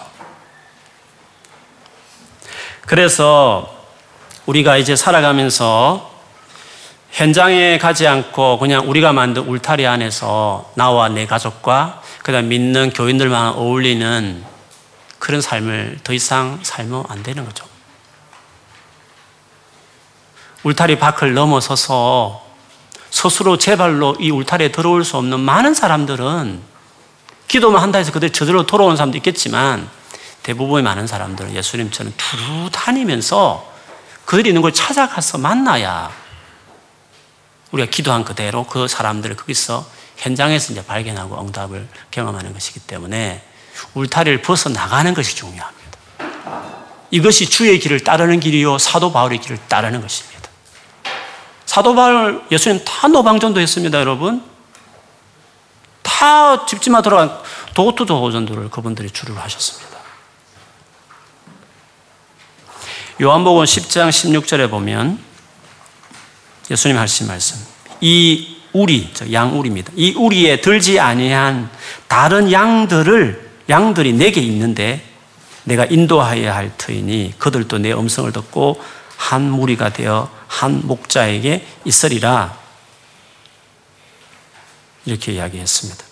그래서 2.87 3.87
우리가 4.47 4.79
이제 4.79 4.97
살아가면서 4.97 6.11
현장에 7.13 7.79
가지 7.79 8.09
않고 8.09 8.59
그냥 8.59 8.91
우리가 8.91 9.13
만든 9.13 9.47
울타리 9.47 9.87
안에서 9.87 10.73
나와 10.75 11.09
내 11.09 11.25
가족과 11.25 12.03
그다음 12.25 12.49
믿는 12.49 12.91
교인들만 12.91 13.53
어울리는 13.53 14.45
그런 15.21 15.41
삶을 15.41 16.01
더 16.03 16.13
이상 16.13 16.59
살면 16.65 17.05
안 17.09 17.23
되는 17.23 17.45
거죠. 17.45 17.65
울타리 20.65 20.99
밖을 20.99 21.35
넘어서서 21.35 22.45
스스로 23.11 23.57
제 23.57 23.77
발로 23.77 24.17
이 24.19 24.33
울타리에 24.33 24.73
들어올 24.73 25.05
수 25.05 25.17
없는 25.17 25.39
많은 25.39 25.75
사람들은 25.75 26.72
기도만 27.53 27.83
한다 27.83 27.99
해서 27.99 28.13
그들 28.13 28.31
저절로 28.31 28.65
돌아오는 28.65 28.97
사람도 28.97 29.19
있겠지만 29.19 29.87
대부분의 30.43 30.83
많은 30.85 31.07
사람들은 31.07 31.55
예수님처럼 31.55 32.15
두루 32.17 32.71
다니면서 32.71 33.71
그들이 34.25 34.49
있는 34.49 34.63
걸 34.63 34.73
찾아가서 34.73 35.37
만나야 35.37 36.11
우리가 37.73 37.91
기도한 37.91 38.25
그대로 38.25 38.65
그 38.65 38.89
사람들을 38.89 39.37
거기서 39.37 39.87
현장에서 40.17 40.73
이제 40.73 40.83
발견하고 40.83 41.43
응답을 41.43 41.87
경험하는 42.11 42.55
것이기 42.55 42.81
때문에 42.81 43.45
울타리를 43.93 44.41
벗어 44.41 44.71
나가는 44.71 45.13
것이 45.13 45.37
중요합니다. 45.37 45.99
이것이 47.11 47.51
주의 47.51 47.79
길을 47.79 48.01
따르는 48.01 48.41
길이요 48.41 48.79
사도 48.79 49.13
바울의 49.13 49.43
길을 49.43 49.59
따르는 49.69 50.01
것입니다. 50.01 50.49
사도 51.67 51.95
바울 51.95 52.43
예수님 52.51 52.83
다 52.87 53.09
노방전도 53.09 53.61
했습니다, 53.61 54.01
여러분. 54.01 54.52
다 56.03 56.67
집집마 56.67 57.03
들어간 57.03 57.31
도투도 57.75 58.23
호전도를 58.23 58.71
그분들이 58.71 59.11
주를 59.11 59.39
하셨습니다. 59.39 59.99
요한복음 63.21 63.65
10장 63.65 64.09
16절에 64.09 64.71
보면 64.71 65.19
예수님 66.71 66.97
하신 66.97 67.27
말씀. 67.27 67.59
이 68.01 68.57
우리, 68.73 69.13
양 69.33 69.59
우리입니다. 69.59 69.93
이 69.95 70.15
우리에 70.15 70.61
들지 70.61 70.99
아니한 70.99 71.71
다른 72.09 72.51
양들을 72.51 73.51
양들이 73.69 74.15
내게 74.15 74.41
있는데 74.41 75.05
내가 75.65 75.85
인도하여야 75.85 76.55
할 76.55 76.73
터이니 76.77 77.35
그들도 77.39 77.79
내 77.79 77.93
음성을 77.93 78.33
듣고 78.33 78.83
한 79.17 79.51
무리가 79.51 79.93
되어 79.93 80.29
한 80.49 80.81
목자에게 80.85 81.67
있으리라. 81.85 82.62
이렇게 85.05 85.33
이야기했습니다. 85.33 86.05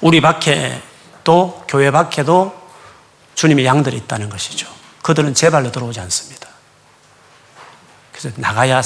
우리 0.00 0.20
밖에도 0.20 1.64
교회 1.68 1.90
밖에도 1.90 2.58
주님의 3.34 3.64
양들이 3.64 3.96
있다는 3.96 4.28
것이죠. 4.28 4.68
그들은 5.02 5.34
제 5.34 5.50
발로 5.50 5.72
들어오지 5.72 6.00
않습니다. 6.00 6.48
그래서 8.12 8.36
나가야 8.38 8.82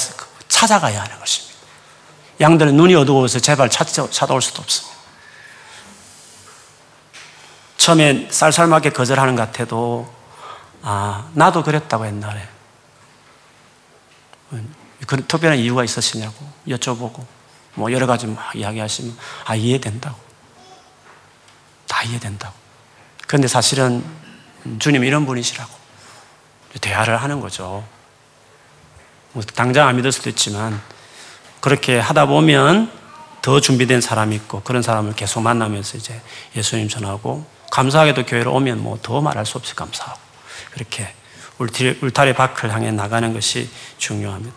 찾아가야 0.49 1.03
하는 1.03 1.19
것입니다. 1.19 1.55
양들은 2.41 2.77
눈이 2.77 2.95
어두워서 2.95 3.41
제발 3.41 3.71
찾아올 3.71 4.43
수도 4.43 4.63
없습니다. 4.63 4.95
처음에 7.77 8.29
쌀쌀맞게 8.31 8.91
거절하는 8.91 9.37
것 9.37 9.43
같아도 9.43 10.13
아 10.83 11.29
나도 11.35 11.63
그랬다고 11.63 12.07
옛날에 12.07 12.49
그런 15.07 15.27
특별한 15.27 15.59
이유가 15.59 15.85
있으시냐고 15.85 16.35
여쭤보고 16.69 17.25
뭐 17.75 17.93
여러 17.93 18.07
가지 18.07 18.27
막 18.27 18.55
이야기하시면 18.55 19.17
아 19.45 19.55
이해된다고. 19.55 20.17
다 21.89 22.03
이해된다고. 22.03 22.55
그런데 23.27 23.49
사실은 23.49 24.05
주님 24.79 25.05
이런 25.05 25.27
분이시라고 25.27 25.73
대화를 26.81 27.17
하는 27.17 27.41
거죠. 27.41 27.85
뭐 29.33 29.43
당장 29.43 29.89
안 29.89 29.97
믿을 29.97 30.13
수도 30.13 30.31
있지만 30.31 30.81
그렇게 31.61 31.99
하다 31.99 32.27
보면 32.27 32.91
더 33.43 33.61
준비된 33.61 34.01
사람이 34.01 34.35
있고 34.37 34.63
그런 34.63 34.83
사람을 34.83 35.15
계속 35.15 35.41
만나면서 35.41 35.99
이제 35.99 36.21
예수님 36.57 36.89
전하고 36.89 37.45
감사하게도 37.71 38.27
교회로 38.27 38.53
오면 38.55 38.83
뭐 38.83 38.99
더 39.03 39.21
말할 39.21 39.45
수 39.45 39.59
없이 39.59 39.75
감사하고 39.75 40.19
그렇게 40.73 41.13
울타리 41.59 42.35
밖을 42.35 42.73
향해 42.73 42.91
나가는 42.91 43.33
것이 43.33 43.69
중요합니다. 43.99 44.55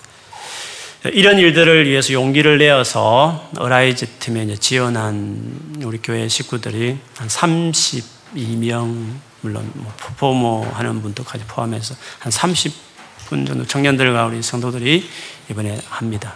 이런 1.13 1.37
일들을 1.37 1.87
위해서 1.87 2.13
용기를 2.13 2.57
내어서 2.57 3.49
Arise 3.57 4.07
팀에 4.19 4.55
지원한 4.55 5.77
우리 5.83 5.99
교회 6.01 6.27
식구들이 6.27 6.97
한 7.15 7.27
32명, 7.27 9.05
물론 9.41 9.71
뭐 9.75 9.93
포모 10.17 10.63
하는 10.73 11.01
분도까지 11.01 11.45
포함해서 11.45 11.95
한 12.19 12.31
30분 12.31 13.47
정도 13.47 13.65
청년들과 13.65 14.25
우리 14.25 14.41
성도들이 14.41 15.07
이번에 15.49 15.79
합니다. 15.89 16.35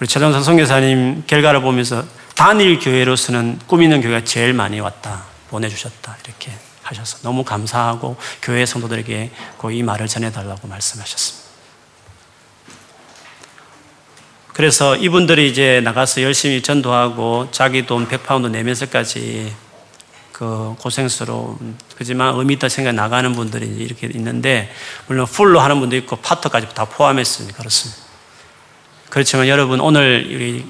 우리 0.00 0.08
최종상 0.08 0.42
선교사님 0.42 1.24
결과를 1.26 1.60
보면서 1.60 2.04
단일 2.34 2.78
교회로서는 2.78 3.58
꿈이 3.66 3.80
있는 3.80 4.00
교회가 4.00 4.24
제일 4.24 4.54
많이 4.54 4.80
왔다, 4.80 5.24
보내주셨다, 5.50 6.16
이렇게 6.24 6.52
하셔서 6.82 7.18
너무 7.22 7.44
감사하고 7.44 8.16
교회 8.40 8.64
성도들에게 8.64 9.30
이 9.72 9.82
말을 9.82 10.06
전해달라고 10.08 10.66
말씀하셨습니다. 10.68 11.39
그래서 14.52 14.96
이분들이 14.96 15.48
이제 15.48 15.80
나가서 15.82 16.22
열심히 16.22 16.60
전도하고 16.62 17.48
자기 17.50 17.86
돈 17.86 18.08
100파운드 18.08 18.50
내면서까지 18.50 19.52
그 20.32 20.74
고생스러운, 20.78 21.76
그지만 21.96 22.34
의미 22.34 22.54
있다 22.54 22.68
생각 22.68 22.94
나가는 22.94 23.32
분들이 23.34 23.66
이렇게 23.66 24.08
있는데, 24.14 24.72
물론 25.06 25.26
풀로 25.26 25.60
하는 25.60 25.80
분도 25.80 25.96
있고 25.96 26.16
파트까지 26.16 26.68
다 26.74 26.86
포함했으니 26.86 27.52
그렇습니다. 27.52 28.00
그렇지만 29.10 29.48
여러분, 29.48 29.80
오늘 29.80 30.26
우리 30.30 30.64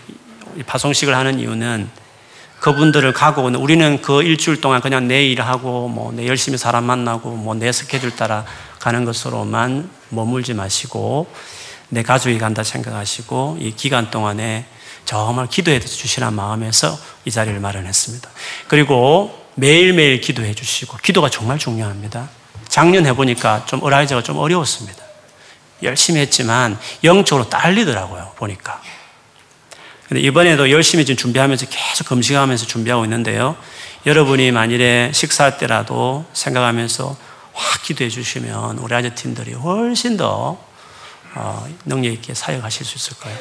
파송식을 0.66 1.16
하는 1.16 1.38
이유는 1.38 1.88
그분들을 2.60 3.12
가고 3.12 3.42
우리는 3.42 4.02
그 4.02 4.22
일주일 4.22 4.60
동안 4.60 4.80
그냥 4.80 5.08
내 5.08 5.24
일하고 5.24 5.88
뭐 5.88 6.12
내 6.12 6.26
열심히 6.26 6.58
사람 6.58 6.84
만나고 6.84 7.30
뭐 7.30 7.54
내 7.54 7.72
스케줄 7.72 8.14
따라 8.14 8.44
가는 8.78 9.04
것으로만 9.04 9.88
머물지 10.10 10.52
마시고 10.52 11.26
내 11.90 12.02
가족이 12.02 12.38
간다 12.38 12.62
생각하시고 12.62 13.58
이 13.60 13.74
기간 13.76 14.10
동안에 14.10 14.64
정말 15.04 15.48
기도해 15.48 15.80
주시라는 15.80 16.34
마음에서 16.34 16.98
이 17.24 17.30
자리를 17.30 17.58
마련했습니다. 17.58 18.30
그리고 18.68 19.36
매일매일 19.56 20.20
기도해 20.20 20.54
주시고 20.54 20.98
기도가 20.98 21.28
정말 21.28 21.58
중요합니다. 21.58 22.30
작년 22.68 23.04
해보니까 23.06 23.66
좀 23.66 23.82
어라이저가 23.82 24.22
좀 24.22 24.38
어려웠습니다. 24.38 25.02
열심히 25.82 26.20
했지만 26.20 26.78
영적으로 27.02 27.48
딸리더라고요, 27.48 28.32
보니까. 28.36 28.80
근데 30.08 30.20
이번에도 30.22 30.70
열심히 30.70 31.04
지금 31.04 31.16
준비하면서 31.16 31.66
계속 31.66 32.08
금식하면서 32.08 32.66
준비하고 32.66 33.04
있는데요. 33.04 33.56
여러분이 34.06 34.50
만일에 34.52 35.10
식사할 35.12 35.58
때라도 35.58 36.24
생각하면서 36.32 37.16
확 37.52 37.82
기도해 37.82 38.10
주시면 38.10 38.78
우리 38.78 38.94
Arise 38.94 39.14
팀들이 39.14 39.52
훨씬 39.52 40.16
더 40.16 40.26
어, 40.26 40.69
능력 41.84 42.12
있게 42.12 42.34
사역하실 42.34 42.86
수 42.86 42.96
있을 42.96 43.18
거예요. 43.18 43.38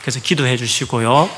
그래서 0.00 0.20
기도해 0.20 0.56
주시고요. 0.56 1.28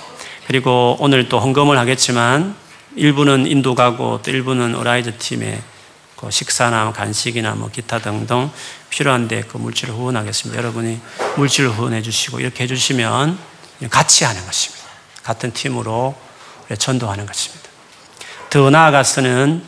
그리고 0.46 0.96
오늘 0.98 1.28
또 1.28 1.38
헌금을 1.38 1.78
하겠지만 1.78 2.56
일부는 2.96 3.46
인도 3.46 3.74
가고 3.74 4.20
또 4.22 4.30
일부는 4.30 4.74
Arise 4.74 5.18
팀에 5.18 5.62
그 6.16 6.30
식사나 6.30 6.92
간식이나 6.92 7.54
뭐 7.54 7.70
기타 7.70 7.98
등등 7.98 8.50
필요한데 8.90 9.42
그 9.42 9.56
물질을 9.56 9.94
후원하겠습니다. 9.94 10.60
여러분이 10.60 11.00
물질을 11.36 11.70
후원해 11.70 12.02
주시고 12.02 12.40
이렇게 12.40 12.64
해 12.64 12.66
주시면 12.66 13.38
같이 13.90 14.24
하는 14.24 14.44
것입니다. 14.44 14.84
같은 15.22 15.52
팀으로 15.52 16.14
전도하는 16.78 17.26
것입니다. 17.26 17.68
더 18.50 18.68
나아가서는 18.68 19.62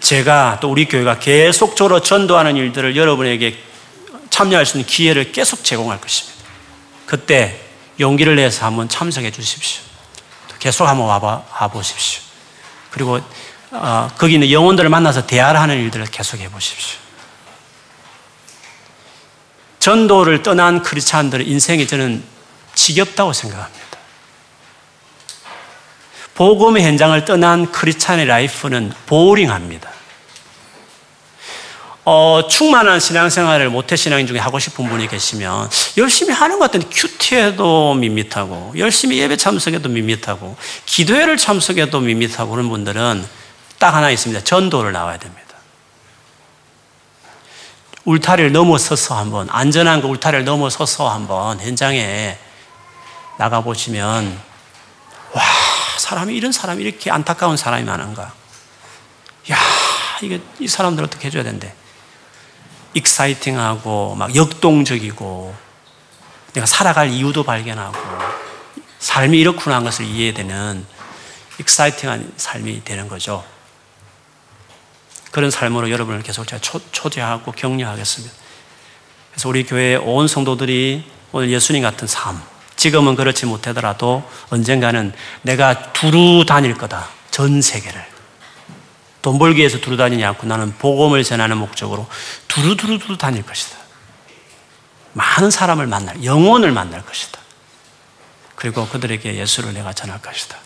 제가 0.00 0.58
또 0.60 0.70
우리 0.70 0.88
교회가 0.88 1.20
계속적으로 1.20 2.00
전도하는 2.00 2.56
일들을 2.56 2.96
여러분에게 2.96 3.56
참여할 4.30 4.66
수 4.66 4.76
있는 4.78 4.88
기회를 4.88 5.32
계속 5.32 5.64
제공할 5.64 6.00
것입니다. 6.00 6.36
그때 7.06 7.60
용기를 7.98 8.36
내서 8.36 8.66
한번 8.66 8.88
참석해 8.88 9.30
주십시오. 9.30 9.82
계속 10.58 10.86
한번 10.86 11.06
와봐, 11.06 11.44
와보십시오. 11.60 12.22
그리고 12.90 13.20
어, 13.70 14.08
거기 14.16 14.34
있는 14.34 14.50
영혼들을 14.50 14.88
만나서 14.88 15.26
대화를 15.26 15.60
하는 15.60 15.76
일들을 15.78 16.06
계속 16.06 16.40
해보십시오. 16.40 16.98
전도를 19.78 20.42
떠난 20.42 20.82
크리스찬들의 20.82 21.48
인생이 21.48 21.86
저는 21.86 22.24
지겹다고 22.74 23.32
생각합니다. 23.32 23.86
복음의 26.34 26.84
현장을 26.84 27.24
떠난 27.24 27.70
크리스찬의 27.70 28.26
라이프는 28.26 28.92
보링합니다. 29.06 29.95
어, 32.08 32.46
충만한 32.48 33.00
신앙생활을 33.00 33.68
모태 33.68 33.96
신앙인 33.96 34.28
중에 34.28 34.38
하고 34.38 34.60
싶은 34.60 34.88
분이 34.88 35.08
계시면 35.08 35.68
열심히 35.96 36.32
하는 36.32 36.60
것 36.60 36.66
같은데 36.66 36.86
큐티에도 36.88 37.94
밋밋하고 37.94 38.74
열심히 38.78 39.18
예배 39.18 39.36
참석해도 39.36 39.88
밋밋하고 39.88 40.56
기도회를 40.86 41.36
참석해도 41.36 41.98
밋밋하고 41.98 42.52
그런 42.52 42.68
분들은 42.68 43.26
딱 43.80 43.92
하나 43.92 44.10
있습니다. 44.10 44.44
전도를 44.44 44.92
나와야 44.92 45.18
됩니다. 45.18 45.42
울타리를 48.04 48.52
넘어서서 48.52 49.16
한번 49.16 49.48
안전한 49.50 50.00
그 50.00 50.06
울타리를 50.06 50.44
넘어서서 50.44 51.08
한번 51.08 51.58
현장에 51.58 52.38
나가 53.36 53.62
보시면 53.62 54.40
와 55.32 55.42
사람이 55.98 56.36
이런 56.36 56.52
사람이 56.52 56.84
이렇게 56.84 57.10
안타까운 57.10 57.56
사람이 57.56 57.82
많은가? 57.82 58.32
야 59.50 59.58
이게 60.22 60.40
이 60.60 60.68
사람들 60.68 61.02
어떻게 61.02 61.26
해줘야 61.26 61.42
된대? 61.42 61.74
exciting하고 62.96 64.14
막 64.14 64.34
역동적이고 64.34 65.54
내가 66.54 66.66
살아갈 66.66 67.10
이유도 67.10 67.42
발견하고 67.42 67.96
삶이 68.98 69.38
이렇구나 69.38 69.76
하는 69.76 69.84
것을 69.84 70.06
이해되는 70.06 70.86
exciting한 71.60 72.32
삶이 72.36 72.84
되는 72.84 73.08
거죠. 73.08 73.44
그런 75.30 75.50
삶으로 75.50 75.90
여러분을 75.90 76.22
계속 76.22 76.46
제가 76.46 76.60
초, 76.62 77.10
대하고 77.10 77.52
격려하겠습니다. 77.52 78.34
그래서 79.30 79.48
우리 79.50 79.64
교회 79.64 79.96
온 79.96 80.28
성도들이 80.28 81.04
오늘 81.32 81.50
예수님 81.50 81.82
같은 81.82 82.08
삶, 82.08 82.40
지금은 82.76 83.16
그렇지 83.16 83.44
못하더라도 83.44 84.22
언젠가는 84.48 85.12
내가 85.42 85.92
두루 85.92 86.46
다닐 86.46 86.74
거다. 86.74 87.08
전 87.30 87.60
세계를. 87.60 88.15
돈 89.26 89.40
벌기 89.40 89.58
위해서 89.58 89.80
두루 89.80 89.96
다니지 89.96 90.24
않고 90.24 90.46
나는 90.46 90.72
복음을 90.78 91.24
전하는 91.24 91.56
목적으로 91.56 92.06
두루두루 92.46 93.00
두루 93.00 93.18
다닐 93.18 93.42
것이다. 93.44 93.76
많은 95.14 95.50
사람을 95.50 95.88
만날, 95.88 96.22
영혼을 96.22 96.70
만날 96.70 97.04
것이다. 97.04 97.40
그리고 98.54 98.86
그들에게 98.86 99.34
예수를 99.34 99.74
내가 99.74 99.92
전할 99.92 100.22
것이다. 100.22 100.56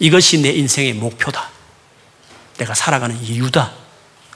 이것이 0.00 0.42
내 0.42 0.50
인생의 0.50 0.92
목표다. 0.92 1.48
내가 2.58 2.74
살아가는 2.74 3.18
이유다. 3.22 3.72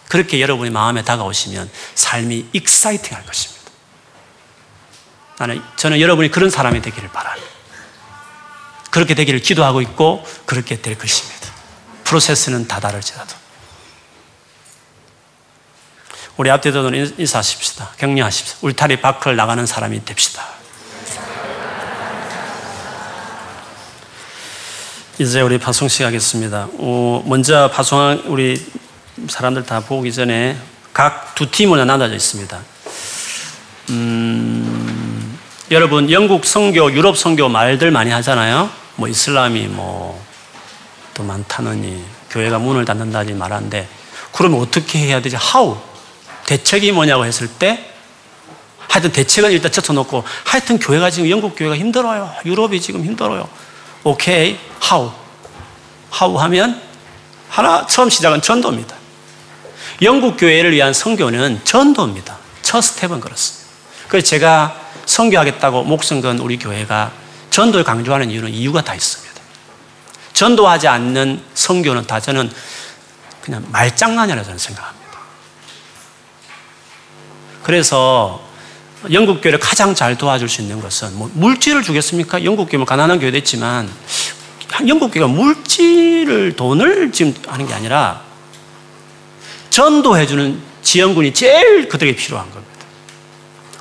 그렇게 0.08 0.40
여러분이 0.40 0.70
마음에 0.70 1.04
다가오시면 1.04 1.70
삶이 1.94 2.46
exciting 2.54 3.14
할 3.14 3.26
것입니다. 3.26 3.70
나는, 5.36 5.62
저는 5.76 6.00
여러분이 6.00 6.30
그런 6.30 6.48
사람이 6.48 6.80
되기를 6.80 7.10
바랍니다. 7.10 7.50
그렇게 8.90 9.14
되기를 9.14 9.40
기도하고 9.40 9.82
있고, 9.82 10.26
그렇게 10.46 10.80
될 10.80 10.96
것입니다. 10.96 11.50
프로세스는 12.04 12.66
다 12.66 12.80
다를지라도. 12.80 13.41
우리 16.36 16.50
앞뒤도는 16.50 17.14
인사하십시다. 17.18 17.90
격려하십시다. 17.98 18.58
울타리 18.62 19.00
밖을 19.00 19.36
나가는 19.36 19.64
사람이 19.64 20.04
됩시다. 20.04 20.42
이제 25.18 25.40
우리 25.40 25.58
파송 25.58 25.88
시작하겠습니다. 25.88 26.68
어, 26.78 27.22
먼저 27.26 27.70
파송한 27.72 28.24
우리 28.26 28.60
사람들 29.28 29.64
다 29.64 29.80
보기 29.80 30.12
전에 30.12 30.56
각 30.92 31.34
두 31.34 31.50
팀으로 31.50 31.84
나눠져 31.84 32.14
있습니다. 32.14 32.58
음, 33.90 35.38
여러분 35.70 36.10
영국 36.10 36.44
성교, 36.44 36.92
유럽 36.92 37.16
성교 37.16 37.48
말들 37.48 37.90
많이 37.90 38.10
하잖아요. 38.10 38.70
뭐 38.96 39.08
이슬람이 39.08 39.66
뭐 39.68 40.32
또 41.14 41.22
많다느니 41.22 42.02
교회가 42.30 42.58
문을 42.58 42.84
닫는다지 42.84 43.34
말하는데 43.34 43.86
그러면 44.32 44.60
어떻게 44.60 44.98
해야 44.98 45.20
되지? 45.20 45.36
How? 45.36 45.76
대책이 46.52 46.92
뭐냐고 46.92 47.24
했을 47.24 47.48
때 47.48 47.88
하여튼 48.88 49.10
대책은 49.10 49.52
일단 49.52 49.72
젖혀놓고 49.72 50.22
하여튼 50.44 50.78
교회가 50.78 51.10
지금 51.10 51.30
영국 51.30 51.54
교회가 51.56 51.76
힘들어요. 51.76 52.30
유럽이 52.44 52.78
지금 52.78 53.02
힘들어요. 53.04 53.48
오케이, 54.04 54.58
how? 54.84 55.12
how 56.14 56.38
하면 56.42 56.80
하나 57.48 57.86
처음 57.86 58.10
시작은 58.10 58.42
전도입니다. 58.42 58.94
영국 60.02 60.36
교회를 60.36 60.72
위한 60.72 60.92
선교는 60.92 61.62
전도입니다. 61.64 62.36
첫 62.60 62.82
스텝은 62.82 63.20
그렇습니다. 63.20 63.70
그래서 64.08 64.26
제가 64.26 64.78
선교하겠다고 65.06 65.84
목숨 65.84 66.20
건 66.20 66.38
우리 66.38 66.58
교회가 66.58 67.12
전도를 67.48 67.84
강조하는 67.84 68.30
이유는 68.30 68.50
이유가 68.50 68.82
다 68.82 68.94
있습니다. 68.94 69.40
전도하지 70.34 70.88
않는 70.88 71.42
선교는 71.54 72.06
다 72.06 72.20
저는 72.20 72.52
그냥 73.40 73.64
말장난이라고 73.70 74.44
저는 74.44 74.58
생각합니다. 74.58 75.01
그래서 77.62 78.42
영국 79.10 79.40
교회를 79.40 79.58
가장 79.58 79.94
잘 79.94 80.16
도와줄 80.16 80.48
수 80.48 80.60
있는 80.60 80.80
것은 80.80 81.16
뭐 81.16 81.30
물질을 81.34 81.82
주겠습니까? 81.82 82.44
영국 82.44 82.68
교회 82.68 82.78
뭐 82.78 82.86
가난한 82.86 83.18
교회도 83.18 83.36
있지만 83.38 83.90
영국 84.86 85.10
교회가 85.10 85.28
물질을 85.28 86.54
돈을 86.56 87.12
지금 87.12 87.34
하는 87.46 87.66
게 87.66 87.74
아니라 87.74 88.22
전도해 89.70 90.26
주는 90.26 90.60
지원군이 90.82 91.34
제일 91.34 91.88
그들에게 91.88 92.16
필요한 92.16 92.50
겁니다. 92.50 92.72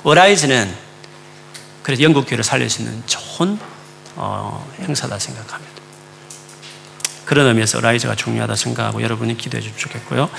Arise는 0.02 0.72
그래서 1.82 2.02
영국 2.02 2.26
교회를 2.26 2.44
살릴 2.44 2.70
수 2.70 2.82
있는 2.82 3.02
좋은 3.06 3.58
어, 4.16 4.66
행사다 4.80 5.18
생각합니다. 5.18 5.71
그런 7.24 7.46
의미에서 7.46 7.78
Arise가 7.78 8.14
중요하다 8.14 8.56
생각하고 8.56 9.02
여러분이 9.02 9.36
기도해 9.36 9.60
주시면 9.60 9.78
좋겠고요. 9.78 10.30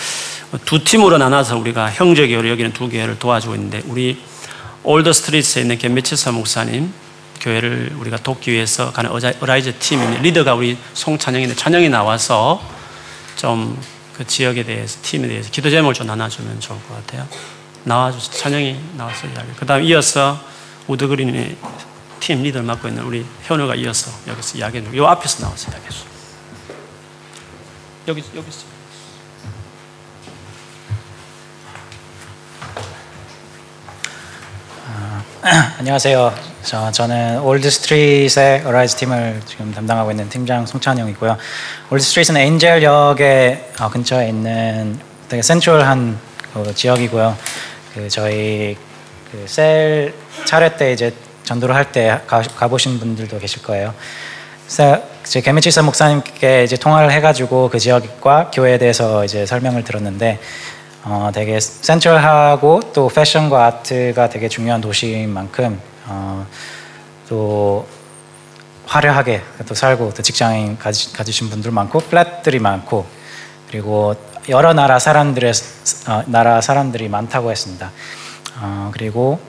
두 0.65 0.83
팀으로 0.83 1.17
나눠서 1.17 1.57
우리가 1.57 1.89
형제 1.91 2.27
교회를 2.27 2.49
여기는 2.49 2.73
두 2.73 2.89
교회를 2.89 3.19
도와주고 3.19 3.55
있는데 3.55 3.81
우리 3.85 4.21
Old 4.83 5.13
Street에 5.13 5.61
있는 5.61 5.77
겐미치사 5.77 6.31
목사님 6.31 6.93
교회를 7.39 7.93
우리가 7.97 8.17
돕기 8.17 8.51
위해서 8.51 8.91
가는 8.91 9.09
Arise 9.11 9.79
팀입니다. 9.79 10.21
리더가 10.21 10.55
우리 10.55 10.77
송찬영인데 10.93 11.55
찬영이 11.55 11.89
나와서 11.89 12.61
좀 13.37 13.77
그 14.13 14.25
지역에 14.25 14.63
대해서 14.63 14.99
팀에 15.01 15.27
대해서 15.27 15.49
기도 15.49 15.69
제목을 15.69 15.93
좀 15.93 16.07
나눠주면 16.07 16.59
좋을 16.59 16.79
것 16.87 16.95
같아요. 16.95 17.27
나와주서 17.83 18.31
찬영이 18.31 18.79
나와서 18.95 19.27
이야기. 19.27 19.49
그 19.57 19.65
다음 19.65 19.83
이어서 19.83 20.39
Wood 20.87 21.13
Green의 21.13 21.57
팀 22.19 22.43
리더를 22.43 22.65
맡고 22.65 22.87
있는 22.87 23.03
우리 23.03 23.25
현우가 23.43 23.75
이어서 23.75 24.11
여기서 24.27 24.59
이야기해. 24.59 24.95
요 24.95 25.07
앞에서 25.07 25.43
나와서 25.43 25.71
이야기해. 25.71 26.12
여기 28.07 28.23
여기 28.35 28.49
있어. 28.49 28.65
안녕하세요. 35.79 36.33
저, 36.63 36.91
저는 36.91 37.41
Old 37.41 37.69
Street의 37.69 38.63
Arise 38.65 38.95
팀을 38.97 39.41
지금 39.45 39.73
담당하고 39.73 40.11
있는 40.11 40.29
팀장 40.29 40.65
송찬영이고요. 40.65 41.37
Old 41.91 42.03
Street은 42.03 42.37
Angel역에 42.37 43.71
어, 43.79 43.89
근처에 43.89 44.29
있는 44.29 44.99
되게 45.29 45.41
central한 45.41 46.17
그 46.53 46.73
지역이고요. 46.75 47.37
그 47.93 48.09
저희 48.09 48.77
그 49.31 49.45
셀 49.47 50.13
차례 50.45 50.75
때 50.77 50.93
이제 50.93 51.13
전도를 51.43 51.75
할 51.75 51.91
때 51.91 52.21
가보신 52.27 52.99
분들도 52.99 53.39
계실 53.39 53.61
거예요. 53.63 53.93
그래서 54.65 55.01
제 55.23 55.39
개미치사 55.39 55.81
목사님께 55.83 56.65
이제 56.65 56.75
통화를 56.75 57.11
해가지고 57.11 57.69
그 57.69 57.79
지역과 57.79 58.51
교회에 58.51 58.77
대해서 58.77 59.23
이제 59.23 59.45
설명을 59.45 59.83
들었는데 59.83 60.39
어, 61.05 61.31
되게 61.33 61.59
central하고 61.59 62.91
또 62.93 63.07
패션과 63.07 63.65
아트가 63.65 64.29
되게 64.29 64.49
중요한 64.49 64.81
도시인 64.81 65.29
만큼 65.29 65.79
어, 66.07 66.45
또 67.29 67.87
화려하게 68.85 69.41
또 69.65 69.73
살고 69.73 70.13
또 70.13 70.21
직장인 70.21 70.77
가지, 70.77 71.13
가지신 71.13 71.49
분들 71.49 71.71
많고 71.71 71.99
플랫들이 71.99 72.59
많고 72.59 73.05
그리고 73.69 74.15
여러 74.49 74.73
나라 74.73 74.99
사람들의 74.99 75.53
어, 76.09 76.23
나라 76.27 76.59
사람들이 76.59 77.07
많다고 77.07 77.49
했습니다. 77.49 77.91
어, 78.59 78.91
그리고 78.93 79.39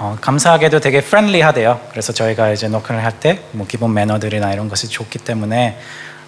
어, 0.00 0.16
감사하게도 0.18 0.80
되게 0.80 1.02
프렌리하대요. 1.02 1.78
그래서 1.90 2.12
저희가 2.14 2.50
이제 2.52 2.68
노크를 2.68 3.04
할 3.04 3.20
때 3.20 3.38
뭐 3.52 3.66
기본 3.66 3.92
매너들이나 3.92 4.50
이런 4.52 4.68
것이 4.70 4.88
좋기 4.88 5.18
때문에 5.18 5.78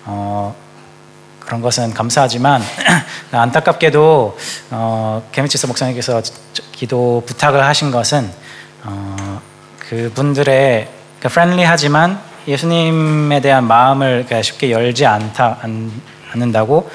어, 0.05 0.55
그런 1.41 1.63
것은 1.63 1.95
감사하지만 1.95 2.61
안타깝게도 3.33 4.37
어, 4.73 5.29
케미치스 5.33 5.67
목사님께서 5.67 6.21
기도 6.73 7.23
부탁을 7.27 7.65
하신 7.65 7.91
것은 7.91 8.31
어, 8.85 9.41
그분들의 9.89 10.89
그 11.21 11.29
프렌리하지만 11.31 12.21
예수님에 12.47 13.41
대한 13.41 13.65
마음을 13.65 14.27
쉽게 14.43 14.71
열지 14.71 15.07
않다 15.07 15.59
않, 15.63 15.91
않는다고 16.33 16.91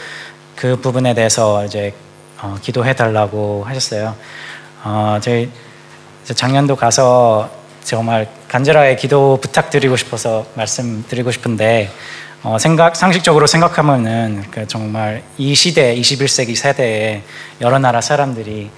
그 0.56 0.76
부분에 0.80 1.16
대해서 1.16 1.66
이제 1.66 1.94
어, 2.40 2.56
기도해 2.62 2.94
달라고 2.94 3.64
하셨어요. 3.66 4.16
어, 4.84 5.18
저희 5.22 5.50
작년도 6.34 6.76
가서 6.76 7.50
정말 7.84 8.28
간절하게 8.50 8.98
기도 8.98 9.40
부탁드리고 9.42 9.96
싶어서 9.96 10.46
말씀드리고 10.56 11.32
싶은데 11.32 11.90
어, 12.44 12.58
생각 12.60 12.96
상식적으로 12.96 13.48
생각하면은 13.48 14.44
그 14.52 14.68
정말 14.68 15.24
이 15.38 15.56
시대 15.56 15.96
21세기 15.96 16.56
세대에 16.56 17.24
여러 17.62 17.80
나라 17.80 18.02
사람들이 18.02 18.70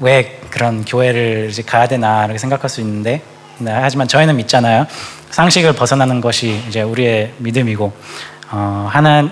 왜 0.00 0.40
그런 0.50 0.84
교회를 0.84 1.48
이제 1.50 1.62
가야 1.62 1.86
되나 1.88 2.24
이렇게 2.24 2.38
생각할 2.38 2.68
수 2.68 2.80
있는데 2.80 3.22
네, 3.58 3.70
하지만 3.70 4.08
저희는 4.08 4.36
믿잖아요. 4.36 4.86
상식을 5.30 5.74
벗어나는 5.74 6.20
것이 6.20 6.62
이제 6.68 6.82
우리의 6.82 7.32
믿음이고 7.38 7.92
어, 8.50 8.88
하나 8.90 9.30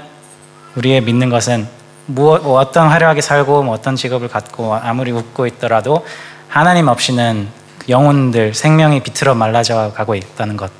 우리의 0.76 1.02
믿는 1.02 1.28
것은 1.28 1.66
무엇 2.06 2.42
뭐 2.42 2.58
어떤 2.58 2.88
화려하게 2.88 3.20
살고 3.20 3.62
뭐 3.62 3.74
어떤 3.74 3.96
직업을 3.96 4.28
갖고 4.28 4.74
아무리 4.74 5.10
웃고 5.12 5.46
있더라도 5.46 6.04
하나님 6.54 6.86
없이는 6.86 7.48
영혼들 7.88 8.54
생명이 8.54 9.02
비틀어 9.02 9.34
말라져 9.34 9.92
가고 9.92 10.14
있다는 10.14 10.56
것. 10.56 10.70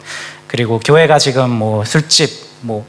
그리고 0.47 0.79
교회가 0.79 1.19
지금 1.19 1.51
뭐 1.51 1.85
술집 1.85 2.31
뭐 2.61 2.87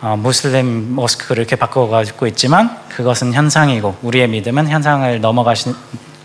어, 0.00 0.16
무슬림 0.16 0.94
모스크를 0.94 1.40
이렇게 1.40 1.56
바꿔가지고 1.56 2.28
있지만 2.28 2.78
그것은 2.88 3.34
현상이고 3.34 3.96
우리의 4.02 4.28
믿음은 4.28 4.68
현상을 4.68 5.20
넘어가시 5.20 5.74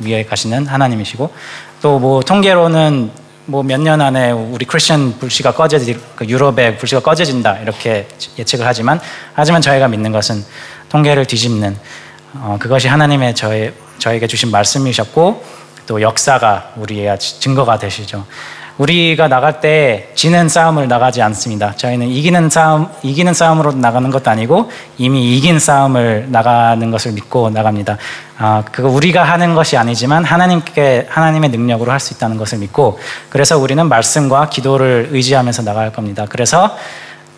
위에 0.02 0.26
가시는 0.26 0.68
하나님이시고 0.68 1.34
또 1.82 1.98
뭐 1.98 2.22
통계로는 2.22 3.10
뭐 3.48 3.64
몇 3.64 3.80
년 3.82 4.00
안에 4.00 4.30
우리 4.30 4.66
크리스천 4.66 5.18
불씨가 5.18 5.54
꺼져질 5.54 6.00
그 6.16 6.26
유럽의 6.28 6.78
불씨가 6.78 7.02
꺼져진다 7.02 7.58
이렇게 7.64 8.08
예측을 8.38 8.68
하지만 8.68 9.00
하지만 9.34 9.60
저희가 9.60 9.88
믿는 9.88 10.12
것은 10.12 10.46
통계를 10.90 11.26
뒤집는 11.26 11.76
어, 12.36 12.58
그것이 12.60 12.90
하나님의 12.90 13.34
저희, 13.34 13.74
저에게 13.98 14.28
주신 14.28 14.52
말씀이셨고 14.52 15.65
또 15.88 16.02
역사가 16.02 16.72
우리의 16.78 17.18
증거가 17.20 17.78
되시죠. 17.78 18.26
우리가 18.78 19.30
나갈 19.30 19.62
때 19.62 20.10
지는 20.16 20.50
싸움을 20.50 20.90
나가지 20.90 21.22
않습니다. 21.22 21.74
저희는 21.78 22.08
이기는 22.10 22.50
싸움, 22.50 22.90
이기는 23.04 23.34
싸움으로 23.34 23.72
나가는 23.72 24.10
것도 24.12 24.30
아니고 24.30 24.70
이미 24.98 25.38
이긴 25.38 25.60
싸움을 25.60 26.26
나가는 26.30 26.92
것을 26.92 27.14
믿고 27.14 27.52
나갑니다. 27.52 27.98
아, 28.38 28.64
그거 28.70 28.90
우리가 28.90 29.24
하는 29.24 29.56
것이 29.56 29.78
아니지만 29.78 30.26
하나님께, 30.26 31.08
하나님의 31.10 31.52
능력으로 31.52 31.92
할 31.92 32.02
수 32.02 32.14
있다는 32.14 32.36
것을 32.36 32.58
믿고 32.60 33.00
그래서 33.30 33.58
우리는 33.58 33.88
말씀과 33.88 34.50
기도를 34.50 35.08
의지하면서 35.12 35.64
나갈 35.64 35.94
겁니다. 35.94 36.26
그래서 36.28 36.76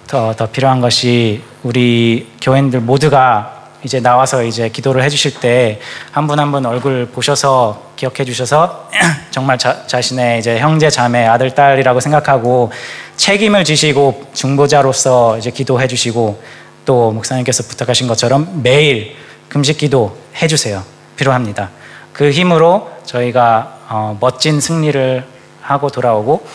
더, 0.07 0.33
더 0.33 0.47
필요한 0.47 0.81
것이 0.81 1.43
우리 1.61 2.31
교인들 2.41 2.79
모두가 2.79 3.56
이제 3.87 3.99
나와서 4.01 4.43
이제 4.43 4.67
기도를 4.69 5.01
해주실 5.03 5.39
때 5.39 5.79
한 6.11 6.27
분 6.27 6.37
한 6.39 6.51
분 6.51 6.65
얼굴 6.65 7.07
보셔서 7.07 7.81
기억해 7.95 8.25
주셔서 8.25 8.89
정말 9.31 9.57
자, 9.57 9.87
자신의 9.87 10.39
이제 10.39 10.59
형제 10.59 10.89
자매 10.89 11.25
아들 11.25 11.51
딸이라고 11.55 12.01
생각하고 12.01 12.69
책임을 13.15 13.63
지시고 13.63 14.23
중보자로서 14.33 15.37
이제 15.37 15.51
기도해 15.51 15.87
주시고 15.87 16.41
또 16.85 17.11
목사님께서 17.11 17.63
부탁하신 17.63 18.07
것처럼 18.07 18.61
매일 18.61 19.15
금식 19.49 19.77
기도 19.77 20.17
해주세요. 20.41 20.83
필요합니다. 21.15 21.69
그 22.11 22.29
힘으로 22.31 22.91
저희가 23.05 23.77
어, 23.89 24.17
멋진 24.19 24.59
승리를 24.59 25.23
하고 25.61 25.89
돌아오고 25.89 26.45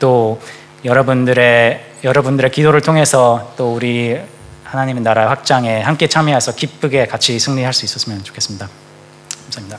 또 0.00 0.40
여러분들의 0.84 1.84
여러분들의 2.02 2.50
기도를 2.50 2.80
통해서 2.80 3.52
또 3.56 3.74
우리 3.74 4.18
하나님의 4.70 5.02
나라 5.02 5.28
확장에 5.28 5.82
함께 5.82 6.06
참여해서 6.06 6.54
기쁘게 6.54 7.08
같이 7.08 7.36
승리할 7.40 7.72
수 7.72 7.84
있었으면 7.84 8.22
좋겠습니다. 8.22 8.68
감사합니다. 9.42 9.78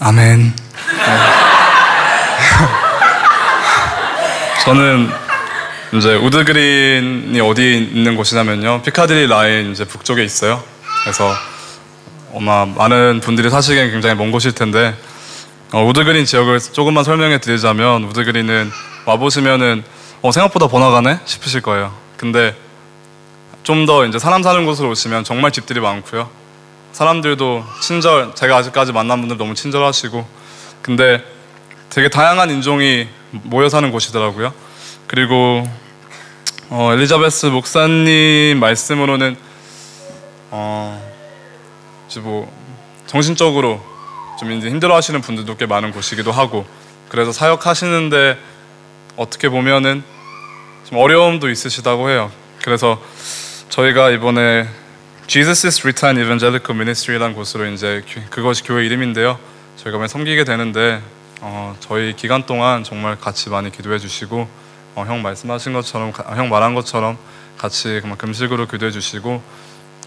아멘. 0.00 0.52
저는 4.66 5.08
이제 5.94 6.16
우드그린이 6.16 7.40
어디 7.40 7.78
있는 7.78 8.14
곳이냐면요. 8.14 8.82
피카디리 8.82 9.28
라인 9.28 9.72
이제 9.72 9.86
북쪽에 9.86 10.22
있어요. 10.22 10.62
그래서 11.02 11.32
아마 12.36 12.66
많은 12.66 13.20
분들이 13.20 13.48
사시기엔 13.48 13.90
굉장히 13.90 14.16
먼 14.16 14.30
곳일 14.30 14.52
텐데 14.52 14.94
어, 15.74 15.84
우드그린 15.86 16.24
지역을 16.24 16.60
조금만 16.60 17.02
설명해 17.02 17.38
드리자면 17.38 18.04
우드그린은 18.04 18.70
와보시면은 19.06 19.82
어, 20.22 20.30
생각보다 20.30 20.68
번화가네 20.68 21.18
싶으실 21.24 21.62
거예요. 21.62 21.92
근데 22.16 22.56
좀 23.64 23.84
더 23.84 24.06
이제 24.06 24.20
사람 24.20 24.44
사는 24.44 24.64
곳으로 24.66 24.90
오시면 24.90 25.24
정말 25.24 25.50
집들이 25.50 25.80
많고요. 25.80 26.30
사람들도 26.92 27.64
친절, 27.80 28.36
제가 28.36 28.56
아직까지 28.58 28.92
만난 28.92 29.18
분들 29.18 29.36
너무 29.36 29.54
친절하시고 29.54 30.24
근데 30.80 31.24
되게 31.90 32.08
다양한 32.08 32.50
인종이 32.50 33.08
모여 33.32 33.68
사는 33.68 33.90
곳이더라고요. 33.90 34.54
그리고 35.08 35.68
어, 36.70 36.92
엘리자베스 36.92 37.46
목사님 37.46 38.60
말씀으로는 38.60 39.36
어, 40.52 41.02
뭐 42.20 42.52
정신적으로 43.08 43.93
좀 44.38 44.52
힘들어하시는 44.52 45.20
분들도 45.20 45.56
꽤 45.56 45.66
많은 45.66 45.92
곳이기도 45.92 46.32
하고 46.32 46.66
그래서 47.08 47.32
사역하시는데 47.32 48.38
어떻게 49.16 49.48
보면은 49.48 50.02
좀 50.88 50.98
어려움도 50.98 51.48
있으시다고 51.48 52.10
해요. 52.10 52.30
그래서 52.62 53.00
저희가 53.68 54.10
이번에 54.10 54.68
Jesus' 55.26 55.80
Return 55.82 56.18
Evangelical 56.18 56.76
Ministry라는 56.76 57.34
곳으로 57.34 57.66
이제 57.66 58.02
그것이 58.30 58.62
교회 58.62 58.84
이름인데요. 58.84 59.38
저희가 59.76 59.98
많이 59.98 60.08
섬기게 60.08 60.44
되는데 60.44 61.00
어, 61.40 61.76
저희 61.80 62.14
기간 62.16 62.46
동안 62.46 62.84
정말 62.84 63.18
같이 63.18 63.50
많이 63.50 63.70
기도해 63.70 63.98
주시고 63.98 64.48
어, 64.94 65.04
형 65.06 65.22
말씀하신 65.22 65.72
것처럼 65.72 66.12
형 66.12 66.48
말한 66.48 66.74
것처럼 66.74 67.18
같이 67.58 68.00
금식으로 68.18 68.66
기도해 68.66 68.90
주시고 68.90 69.42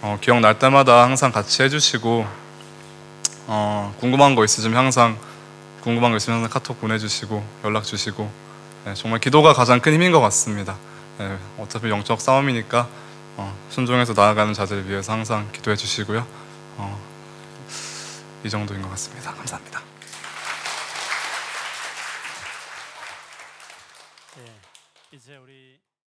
어, 0.02 0.18
기억날 0.22 0.60
때마다 0.60 1.04
항상 1.04 1.32
같이 1.32 1.64
해주시고 1.64 2.47
어, 3.48 3.96
궁금한 4.00 4.36
거 4.36 4.44
있으시면 4.44 4.78
항상 4.78 5.18
궁금한 5.82 6.12
거 6.12 6.18
있으면 6.18 6.40
항상 6.40 6.52
카톡 6.52 6.80
보내주시고 6.82 7.44
연락 7.64 7.84
주시고 7.84 8.30
네, 8.86 8.94
정말 8.94 9.20
기도가 9.20 9.54
가장 9.54 9.80
큰 9.80 9.94
힘인 9.94 10.12
것 10.12 10.20
같습니다. 10.22 10.76
네, 11.18 11.38
어차피 11.58 11.90
영적 11.90 12.22
싸움이니까 12.22 12.88
어, 13.38 13.58
순종해서 13.70 14.14
나아가는 14.14 14.54
자들을 14.54 14.90
위해서 14.90 15.14
항상 15.14 15.48
기도해 15.52 15.78
주시고요. 15.78 16.26
어, 16.78 17.00
이 18.44 18.50
정도인 18.50 18.82
것 18.82 18.90
같습니다. 18.92 19.34
감사합니다. 19.34 19.82